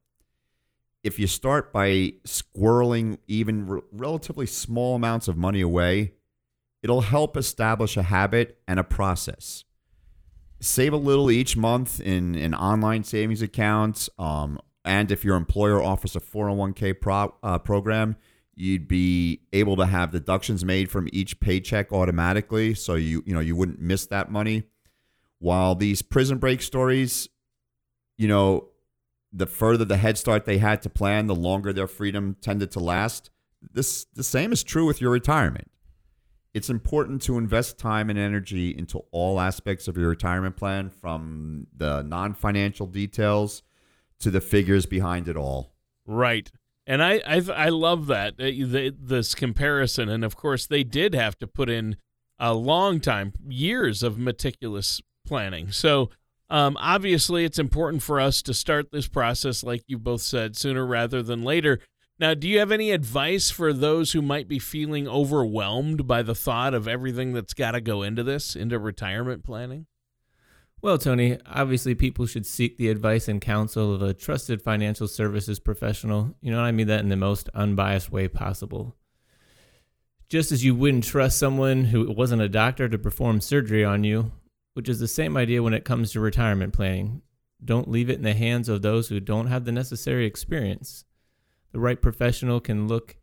if 1.03 1.19
you 1.19 1.27
start 1.27 1.73
by 1.73 2.15
squirreling 2.25 3.19
even 3.27 3.67
re- 3.67 3.81
relatively 3.93 4.47
small 4.47 4.97
amounts 4.97 5.29
of 5.29 5.37
money 5.37 5.61
away, 5.61 6.13
it'll 6.83 7.03
help 7.03 7.37
establish 7.37 7.97
a 7.97 8.03
habit 8.03 8.59
and 8.69 8.79
a 8.79 8.85
process. 8.85 9.65
Save 10.61 10.93
a 10.93 10.99
little 10.99 11.31
each 11.31 11.57
month 11.57 12.01
in 12.01 12.35
an 12.35 12.55
online 12.55 13.03
savings 13.05 13.41
account. 13.41 14.09
Um, 14.19 14.61
and 14.85 15.11
if 15.11 15.25
your 15.25 15.37
employer 15.37 15.83
offers 15.83 16.17
a 16.17 16.21
401k 16.21 17.01
pro, 17.01 17.35
uh, 17.43 17.59
program, 17.59 18.17
you'd 18.55 18.87
be 18.87 19.41
able 19.55 19.77
to 19.77 19.87
have 19.87 20.11
deductions 20.11 20.65
made 20.65 20.91
from 20.91 21.09
each 21.13 21.41
paycheck 21.41 21.93
automatically. 21.93 22.75
So 22.75 22.95
you, 22.95 23.23
you 23.25 23.33
know, 23.33 23.41
you 23.41 23.57
wouldn't 23.57 23.81
miss 23.81 24.07
that 24.07 24.31
money. 24.31 24.65
While 25.39 25.75
these 25.75 26.03
prison 26.03 26.37
break 26.37 26.61
stories, 26.61 27.31
you 28.19 28.29
know, 28.29 28.70
the 29.33 29.47
further 29.47 29.85
the 29.85 29.97
head 29.97 30.19
start 30.19 30.45
they 30.45 30.59
had 30.59 30.83
to 30.83 30.91
plan, 30.91 31.27
the 31.27 31.35
longer 31.35 31.73
their 31.73 31.87
freedom 31.87 32.37
tended 32.41 32.71
to 32.73 32.81
last. 32.81 33.31
This 33.73 34.07
the 34.15 34.25
same 34.25 34.53
is 34.53 34.63
true 34.63 34.87
with 34.87 35.01
your 35.01 35.11
retirement. 35.11 35.71
It's 36.53 36.71
important 36.71 37.23
to 37.23 37.39
invest 37.39 37.79
time 37.79 38.11
and 38.11 38.19
energy 38.19 38.77
into 38.77 39.03
all 39.13 39.39
aspects 39.39 39.87
of 39.87 39.97
your 39.97 40.09
retirement 40.09 40.57
plan, 40.57 40.91
from 40.91 41.69
the 41.77 42.03
non-financial 42.03 42.87
details 42.87 43.63
to 44.19 44.31
the 44.31 44.41
figures 44.41 44.85
behind 44.85 45.29
it 45.29 45.37
all. 45.37 45.75
Right, 46.07 46.51
and 46.87 47.03
I 47.03 47.23
I, 47.27 47.43
I 47.55 47.69
love 47.69 48.07
that 48.09 48.37
the, 48.39 48.95
this 48.99 49.35
comparison, 49.35 50.09
and 50.09 50.25
of 50.25 50.35
course 50.35 50.67
they 50.67 50.83
did 50.83 51.15
have 51.15 51.39
to 51.39 51.47
put 51.47 51.71
in 51.71 51.97
a 52.39 52.55
long 52.55 53.01
time, 53.01 53.35
years 53.47 54.03
of 54.03 54.19
meticulous 54.19 55.01
planning. 55.27 55.71
So 55.71 56.11
um, 56.51 56.77
obviously, 56.81 57.45
it's 57.45 57.59
important 57.59 58.03
for 58.03 58.21
us 58.21 58.43
to 58.43 58.53
start 58.53 58.91
this 58.91 59.07
process, 59.07 59.63
like 59.63 59.83
you 59.87 59.99
both 59.99 60.23
said, 60.23 60.57
sooner 60.57 60.85
rather 60.85 61.23
than 61.23 61.43
later. 61.43 61.79
Now, 62.19 62.35
do 62.35 62.49
you 62.49 62.59
have 62.59 62.73
any 62.73 62.91
advice 62.91 63.51
for 63.51 63.73
those 63.73 64.13
who 64.13 64.21
might 64.21 64.47
be 64.47 64.59
feeling 64.59 65.09
overwhelmed 65.09 66.07
by 66.07 66.23
the 66.23 66.35
thought 66.35 66.75
of 66.75 66.87
everything 66.87 67.33
that's 67.33 67.55
got 67.55 67.71
to 67.71 67.81
go 67.81 68.03
into 68.03 68.23
this, 68.23 68.55
into 68.55 68.79
retirement 68.79 69.45
planning? 69.45 69.87
Well, 70.83 70.99
Tony, 70.99 71.39
obviously 71.47 71.95
people 71.95 72.27
should 72.27 72.47
seek 72.47 72.79
the 72.79 72.89
advice 72.89 73.29
and 73.29 73.41
counsel 73.41 73.95
of 73.95 74.03
a 74.03 74.13
trusted 74.13 74.61
financial 74.61 75.09
services 75.09 75.61
professional. 75.61 76.35
You 76.41 76.51
know, 76.51 76.61
I 76.61 76.73
mean 76.73 76.89
that 76.89 77.01
in 77.01 77.11
the 77.11 77.17
most 77.17 77.49
unbiased 77.55 78.11
way 78.11 78.29
possible. 78.29 78.97
Just 80.29 80.53
as 80.53 80.65
you 80.65 80.75
wouldn't 80.75 81.05
trust 81.05 81.39
someone 81.39 81.85
who 81.85 82.11
wasn't 82.11 82.43
a 82.43 82.49
doctor 82.49 82.89
to 82.89 82.99
perform 82.99 83.41
surgery 83.41 83.85
on 83.85 84.05
you, 84.05 84.33
which 84.75 84.89
is 84.89 84.99
the 84.99 85.09
same 85.09 85.37
idea 85.37 85.63
when 85.63 85.75
it 85.75 85.85
comes 85.85 86.13
to 86.13 86.21
retirement 86.21 86.73
planning. 86.73 87.23
Don't 87.65 87.91
leave 87.91 88.09
it 88.09 88.17
in 88.17 88.23
the 88.23 88.35
hands 88.35 88.69
of 88.69 88.83
those 88.83 89.09
who 89.09 89.21
don't 89.21 89.49
have 89.49 89.65
the 89.65 89.73
necessary 89.73 90.27
experience. 90.27 91.05
The 91.73 91.81
right 91.81 92.01
professional 92.01 92.61
can 92.61 92.89
look 92.89 93.17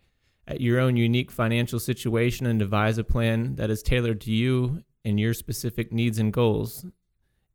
at 0.47 0.61
your 0.61 0.79
own 0.79 0.95
unique 0.95 1.31
financial 1.31 1.79
situation 1.79 2.45
and 2.45 2.59
devise 2.59 2.97
a 2.97 3.03
plan 3.03 3.55
that 3.55 3.69
is 3.69 3.83
tailored 3.83 4.21
to 4.21 4.31
you 4.31 4.83
and 5.03 5.19
your 5.19 5.33
specific 5.33 5.91
needs 5.91 6.19
and 6.19 6.31
goals. 6.31 6.85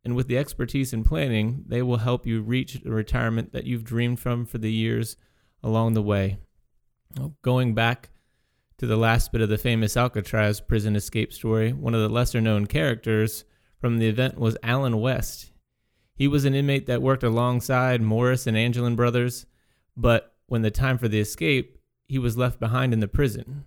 And 0.05 0.17
with 0.17 0.27
the 0.27 0.37
expertise 0.37 0.93
in 0.93 1.05
planning, 1.05 1.65
they 1.67 1.81
will 1.83 1.99
help 1.99 2.27
you 2.27 2.43
reach 2.43 2.81
the 2.83 2.91
retirement 2.91 3.53
that 3.53 3.65
you've 3.65 3.85
dreamed 3.85 4.21
from 4.21 4.45
for 4.45 4.59
the 4.59 4.73
years 4.73 5.17
along 5.63 5.95
the 5.95 6.03
way. 6.03 6.39
Going 7.43 7.75
back 7.75 8.11
to 8.79 8.87
the 8.87 8.97
last 8.97 9.33
bit 9.33 9.43
of 9.43 9.49
the 9.49 9.59
famous 9.59 9.97
Alcatraz 9.97 10.61
prison 10.61 10.97
escape 10.97 11.33
story, 11.33 11.73
one 11.73 11.95
of 11.95 12.01
the 12.01 12.09
lesser 12.09 12.41
known 12.41 12.67
characters 12.67 13.45
from 13.83 13.99
the 13.99 14.07
event 14.07 14.39
was 14.39 14.57
Allen 14.63 15.01
West. 15.01 15.51
He 16.15 16.29
was 16.29 16.45
an 16.45 16.55
inmate 16.55 16.87
that 16.87 17.03
worked 17.03 17.25
alongside 17.25 18.01
Morris 18.01 18.47
and 18.47 18.57
Anglin 18.57 18.95
brothers, 18.95 19.45
but 19.97 20.37
when 20.47 20.63
the 20.63 20.71
time 20.71 20.99
for 20.99 21.09
the 21.09 21.19
escape, 21.19 21.81
he 22.07 22.17
was 22.17 22.37
left 22.37 22.61
behind 22.61 22.93
in 22.93 23.01
the 23.01 23.09
prison. 23.09 23.65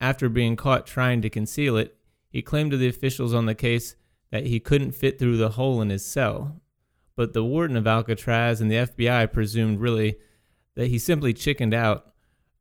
After 0.00 0.30
being 0.30 0.56
caught 0.56 0.86
trying 0.86 1.20
to 1.20 1.28
conceal 1.28 1.76
it, 1.76 1.98
he 2.30 2.40
claimed 2.40 2.70
to 2.70 2.78
the 2.78 2.88
officials 2.88 3.34
on 3.34 3.44
the 3.44 3.54
case 3.54 3.94
that 4.30 4.46
he 4.46 4.58
couldn't 4.58 4.92
fit 4.92 5.18
through 5.18 5.36
the 5.36 5.50
hole 5.50 5.82
in 5.82 5.90
his 5.90 6.02
cell. 6.02 6.62
But 7.14 7.34
the 7.34 7.44
warden 7.44 7.76
of 7.76 7.86
Alcatraz 7.86 8.62
and 8.62 8.70
the 8.70 8.86
FBI 8.86 9.30
presumed 9.34 9.80
really 9.80 10.16
that 10.76 10.86
he 10.86 10.98
simply 10.98 11.34
chickened 11.34 11.74
out 11.74 12.14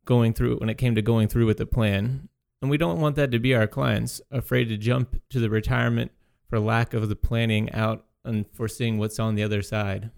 going 0.04 0.34
through 0.34 0.56
it 0.56 0.60
when 0.60 0.70
it 0.70 0.78
came 0.78 0.96
to 0.96 1.02
going 1.02 1.30
through 1.30 1.46
with 1.46 1.58
the 1.58 1.66
plan. 1.66 2.28
And 2.62 2.70
we 2.70 2.78
don't 2.78 3.00
want 3.00 3.16
that 3.16 3.32
to 3.32 3.40
be 3.40 3.56
our 3.56 3.66
clients, 3.66 4.20
afraid 4.30 4.68
to 4.68 4.76
jump 4.76 5.22
to 5.30 5.40
the 5.40 5.50
retirement 5.50 6.12
for 6.52 6.60
lack 6.60 6.94
of 6.94 7.08
the 7.08 7.16
planning 7.16 7.72
out 7.72 8.04
and 8.26 8.46
foreseeing 8.52 8.98
what's 8.98 9.20
on 9.20 9.36
the 9.36 9.42
other 9.42 9.62
side. 9.62 10.12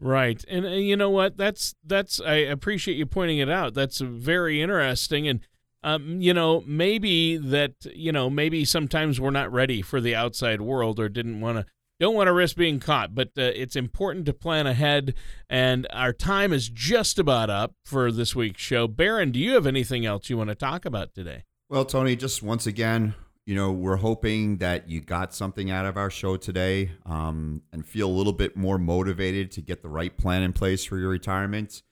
Right. 0.00 0.44
And, 0.48 0.66
and 0.66 0.82
you 0.82 0.96
know 0.96 1.08
what? 1.08 1.36
That's 1.36 1.76
that's 1.84 2.20
I 2.20 2.34
appreciate 2.34 2.96
you 2.96 3.06
pointing 3.06 3.38
it 3.38 3.48
out. 3.48 3.74
That's 3.74 3.98
very 3.98 4.60
interesting 4.60 5.28
and 5.28 5.40
um, 5.84 6.20
you 6.20 6.34
know, 6.34 6.64
maybe 6.66 7.36
that, 7.36 7.74
you 7.94 8.10
know, 8.10 8.28
maybe 8.28 8.64
sometimes 8.64 9.20
we're 9.20 9.30
not 9.30 9.52
ready 9.52 9.80
for 9.80 10.00
the 10.00 10.16
outside 10.16 10.60
world 10.60 10.98
or 10.98 11.08
didn't 11.08 11.40
want 11.40 11.58
to 11.58 11.66
don't 12.00 12.16
want 12.16 12.26
to 12.26 12.32
risk 12.32 12.56
being 12.56 12.80
caught, 12.80 13.14
but 13.14 13.28
uh, 13.38 13.42
it's 13.42 13.76
important 13.76 14.26
to 14.26 14.32
plan 14.32 14.66
ahead. 14.66 15.14
And 15.48 15.86
our 15.92 16.12
time 16.12 16.52
is 16.52 16.68
just 16.68 17.20
about 17.20 17.50
up 17.50 17.74
for 17.84 18.10
this 18.10 18.34
week's 18.34 18.60
show. 18.60 18.88
Baron, 18.88 19.30
do 19.30 19.38
you 19.38 19.52
have 19.52 19.66
anything 19.66 20.04
else 20.04 20.28
you 20.28 20.36
want 20.36 20.50
to 20.50 20.56
talk 20.56 20.84
about 20.84 21.14
today? 21.14 21.44
Well, 21.68 21.84
Tony, 21.84 22.16
just 22.16 22.42
once 22.42 22.66
again, 22.66 23.14
you 23.48 23.54
know, 23.54 23.72
we're 23.72 23.96
hoping 23.96 24.58
that 24.58 24.90
you 24.90 25.00
got 25.00 25.32
something 25.32 25.70
out 25.70 25.86
of 25.86 25.96
our 25.96 26.10
show 26.10 26.36
today 26.36 26.90
um, 27.06 27.62
and 27.72 27.86
feel 27.86 28.06
a 28.06 28.12
little 28.12 28.34
bit 28.34 28.58
more 28.58 28.76
motivated 28.76 29.50
to 29.52 29.62
get 29.62 29.80
the 29.80 29.88
right 29.88 30.14
plan 30.18 30.42
in 30.42 30.52
place 30.52 30.84
for 30.84 30.98
your 30.98 31.08
retirement. 31.08 31.82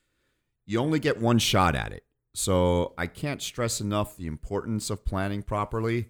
You 0.67 0.79
only 0.79 0.99
get 0.99 1.19
one 1.19 1.39
shot 1.39 1.73
at 1.73 1.91
it. 1.91 2.03
So 2.35 2.93
I 2.95 3.07
can't 3.07 3.41
stress 3.41 3.81
enough 3.81 4.15
the 4.17 4.27
importance 4.27 4.91
of 4.91 5.03
planning 5.03 5.41
properly. 5.41 6.09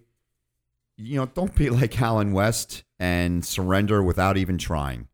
You 0.98 1.16
know, 1.16 1.24
don't 1.24 1.54
be 1.54 1.70
like 1.70 1.98
Allen 1.98 2.34
West 2.34 2.84
and 2.98 3.42
surrender 3.42 4.02
without 4.02 4.36
even 4.36 4.58
trying. 4.58 5.08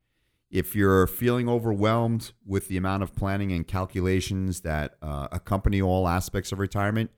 If 0.50 0.74
you're 0.74 1.06
feeling 1.06 1.48
overwhelmed 1.48 2.32
with 2.44 2.66
the 2.66 2.76
amount 2.76 3.04
of 3.04 3.14
planning 3.14 3.52
and 3.52 3.64
calculations 3.64 4.62
that 4.62 4.96
uh, 5.00 5.28
accompany 5.30 5.80
all 5.80 6.08
aspects 6.08 6.50
of 6.50 6.58
retirement, 6.58 7.12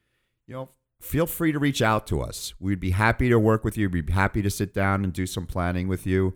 you 0.46 0.52
know, 0.52 0.68
feel 1.06 1.26
free 1.26 1.52
to 1.52 1.58
reach 1.58 1.80
out 1.80 2.06
to 2.08 2.20
us. 2.20 2.52
We'd 2.60 2.80
be 2.80 2.90
happy 2.90 3.28
to 3.28 3.38
work 3.38 3.64
with 3.64 3.78
you. 3.78 3.88
We'd 3.88 4.06
be 4.06 4.12
happy 4.12 4.42
to 4.42 4.50
sit 4.50 4.74
down 4.74 5.04
and 5.04 5.12
do 5.12 5.26
some 5.26 5.46
planning 5.46 5.86
with 5.88 6.06
you. 6.06 6.34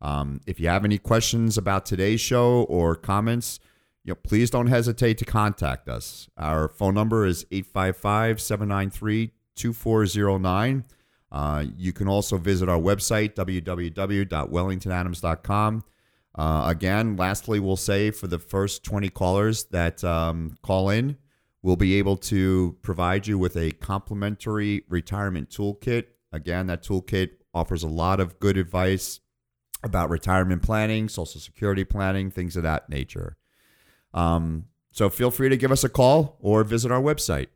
Um, 0.00 0.40
if 0.46 0.60
you 0.60 0.68
have 0.68 0.84
any 0.84 0.98
questions 0.98 1.58
about 1.58 1.86
today's 1.86 2.20
show 2.20 2.62
or 2.64 2.96
comments, 2.96 3.60
you 4.04 4.12
know, 4.12 4.18
please 4.22 4.50
don't 4.50 4.66
hesitate 4.68 5.18
to 5.18 5.24
contact 5.24 5.88
us. 5.88 6.28
Our 6.36 6.68
phone 6.68 6.94
number 6.94 7.26
is 7.26 7.44
855 7.50 8.40
793 8.40 9.32
2409. 9.56 10.84
Uh, 11.32 11.64
you 11.76 11.92
can 11.92 12.08
also 12.08 12.38
visit 12.38 12.68
our 12.68 12.78
website, 12.78 13.34
www.wellingtonadams.com. 13.34 15.84
Uh, 16.34 16.64
again, 16.66 17.16
lastly, 17.16 17.60
we'll 17.60 17.76
say 17.76 18.10
for 18.10 18.26
the 18.26 18.38
first 18.38 18.82
20 18.84 19.10
callers 19.10 19.64
that 19.64 20.02
um, 20.02 20.56
call 20.62 20.88
in, 20.90 21.18
we'll 21.62 21.76
be 21.76 21.94
able 21.94 22.16
to 22.16 22.76
provide 22.82 23.26
you 23.26 23.38
with 23.38 23.56
a 23.56 23.70
complimentary 23.72 24.84
retirement 24.88 25.50
toolkit. 25.50 26.04
Again, 26.32 26.66
that 26.68 26.82
toolkit 26.82 27.30
offers 27.52 27.82
a 27.82 27.88
lot 27.88 28.20
of 28.20 28.38
good 28.38 28.56
advice 28.56 29.20
about 29.82 30.10
retirement 30.10 30.62
planning, 30.62 31.08
social 31.08 31.40
security 31.40 31.84
planning, 31.84 32.30
things 32.30 32.56
of 32.56 32.62
that 32.62 32.88
nature. 32.88 33.36
Um, 34.12 34.66
so 34.92 35.08
feel 35.08 35.30
free 35.30 35.48
to 35.48 35.56
give 35.56 35.72
us 35.72 35.84
a 35.84 35.88
call 35.88 36.36
or 36.40 36.64
visit 36.64 36.90
our 36.90 37.00
website. 37.00 37.48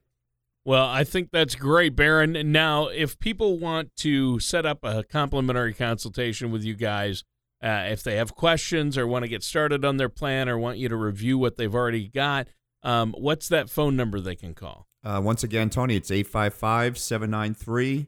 Well, 0.64 0.86
I 0.86 1.04
think 1.04 1.28
that's 1.30 1.54
great, 1.54 1.94
Baron. 1.94 2.50
Now, 2.50 2.86
if 2.88 3.18
people 3.18 3.58
want 3.58 3.94
to 3.96 4.40
set 4.40 4.64
up 4.64 4.78
a 4.82 5.04
complimentary 5.04 5.74
consultation 5.74 6.50
with 6.50 6.64
you 6.64 6.74
guys, 6.74 7.22
uh, 7.62 7.86
if 7.88 8.02
they 8.02 8.16
have 8.16 8.34
questions 8.34 8.96
or 8.96 9.06
want 9.06 9.24
to 9.24 9.28
get 9.28 9.42
started 9.42 9.84
on 9.84 9.98
their 9.98 10.08
plan 10.08 10.48
or 10.48 10.56
want 10.58 10.78
you 10.78 10.88
to 10.88 10.96
review 10.96 11.36
what 11.36 11.56
they've 11.56 11.74
already 11.74 12.08
got, 12.08 12.48
um, 12.84 13.14
what's 13.18 13.48
that 13.48 13.68
phone 13.68 13.96
number 13.96 14.20
they 14.20 14.36
can 14.36 14.54
call? 14.54 14.86
Uh, 15.02 15.20
once 15.22 15.42
again, 15.42 15.70
Tony, 15.70 15.96
it's 15.96 16.10
855 16.10 16.96
793 16.96 18.06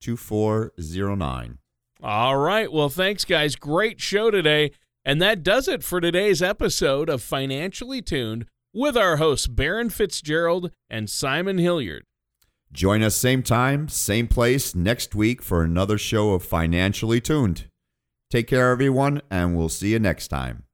2409. 0.00 1.58
All 2.02 2.36
right. 2.36 2.72
Well, 2.72 2.88
thanks, 2.88 3.24
guys. 3.24 3.56
Great 3.56 4.00
show 4.00 4.30
today. 4.30 4.70
And 5.04 5.20
that 5.20 5.42
does 5.42 5.68
it 5.68 5.82
for 5.82 6.00
today's 6.00 6.42
episode 6.42 7.08
of 7.08 7.22
Financially 7.22 8.02
Tuned 8.02 8.46
with 8.72 8.96
our 8.96 9.16
hosts 9.16 9.46
Baron 9.46 9.90
Fitzgerald 9.90 10.70
and 10.88 11.10
Simon 11.10 11.58
Hilliard. 11.58 12.04
Join 12.72 13.02
us 13.02 13.16
same 13.16 13.42
time, 13.42 13.88
same 13.88 14.28
place 14.28 14.74
next 14.74 15.14
week 15.14 15.42
for 15.42 15.64
another 15.64 15.98
show 15.98 16.32
of 16.34 16.44
Financially 16.44 17.20
Tuned. 17.20 17.66
Take 18.30 18.46
care, 18.46 18.70
everyone, 18.70 19.22
and 19.30 19.56
we'll 19.56 19.68
see 19.68 19.90
you 19.92 19.98
next 19.98 20.28
time. 20.28 20.64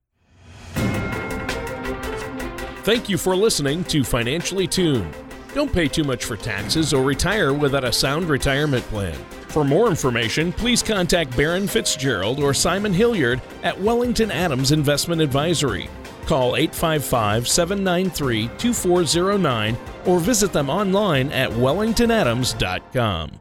Thank 2.87 3.09
you 3.09 3.19
for 3.19 3.35
listening 3.35 3.83
to 3.87 4.05
Financially 4.05 4.69
Tuned. 4.69 5.13
Don't 5.55 5.73
pay 5.73 5.89
too 5.89 6.05
much 6.05 6.25
for 6.25 6.37
taxes 6.37 6.95
or 6.95 7.03
retire 7.03 7.53
without 7.53 7.83
a 7.83 7.93
sound 7.93 8.29
retirement 8.29 8.85
plan. 8.85 9.19
For 9.49 9.65
more 9.65 9.89
information, 9.89 10.53
please 10.53 10.85
contact 10.85 11.37
Baron 11.37 11.67
Fitzgerald 11.67 12.39
or 12.39 12.55
Simon 12.55 12.93
Hilliard 12.95 13.43
at 13.65 13.77
Wellington 13.81 14.31
Adams 14.31 14.71
Investment 14.71 15.21
Advisory. 15.21 15.91
Call 16.27 16.55
855 16.55 17.49
793 17.49 18.51
2409 18.57 19.77
or 20.05 20.21
visit 20.21 20.53
them 20.53 20.71
online 20.71 21.33
at 21.33 21.51
wellingtonadams.com. 21.51 23.41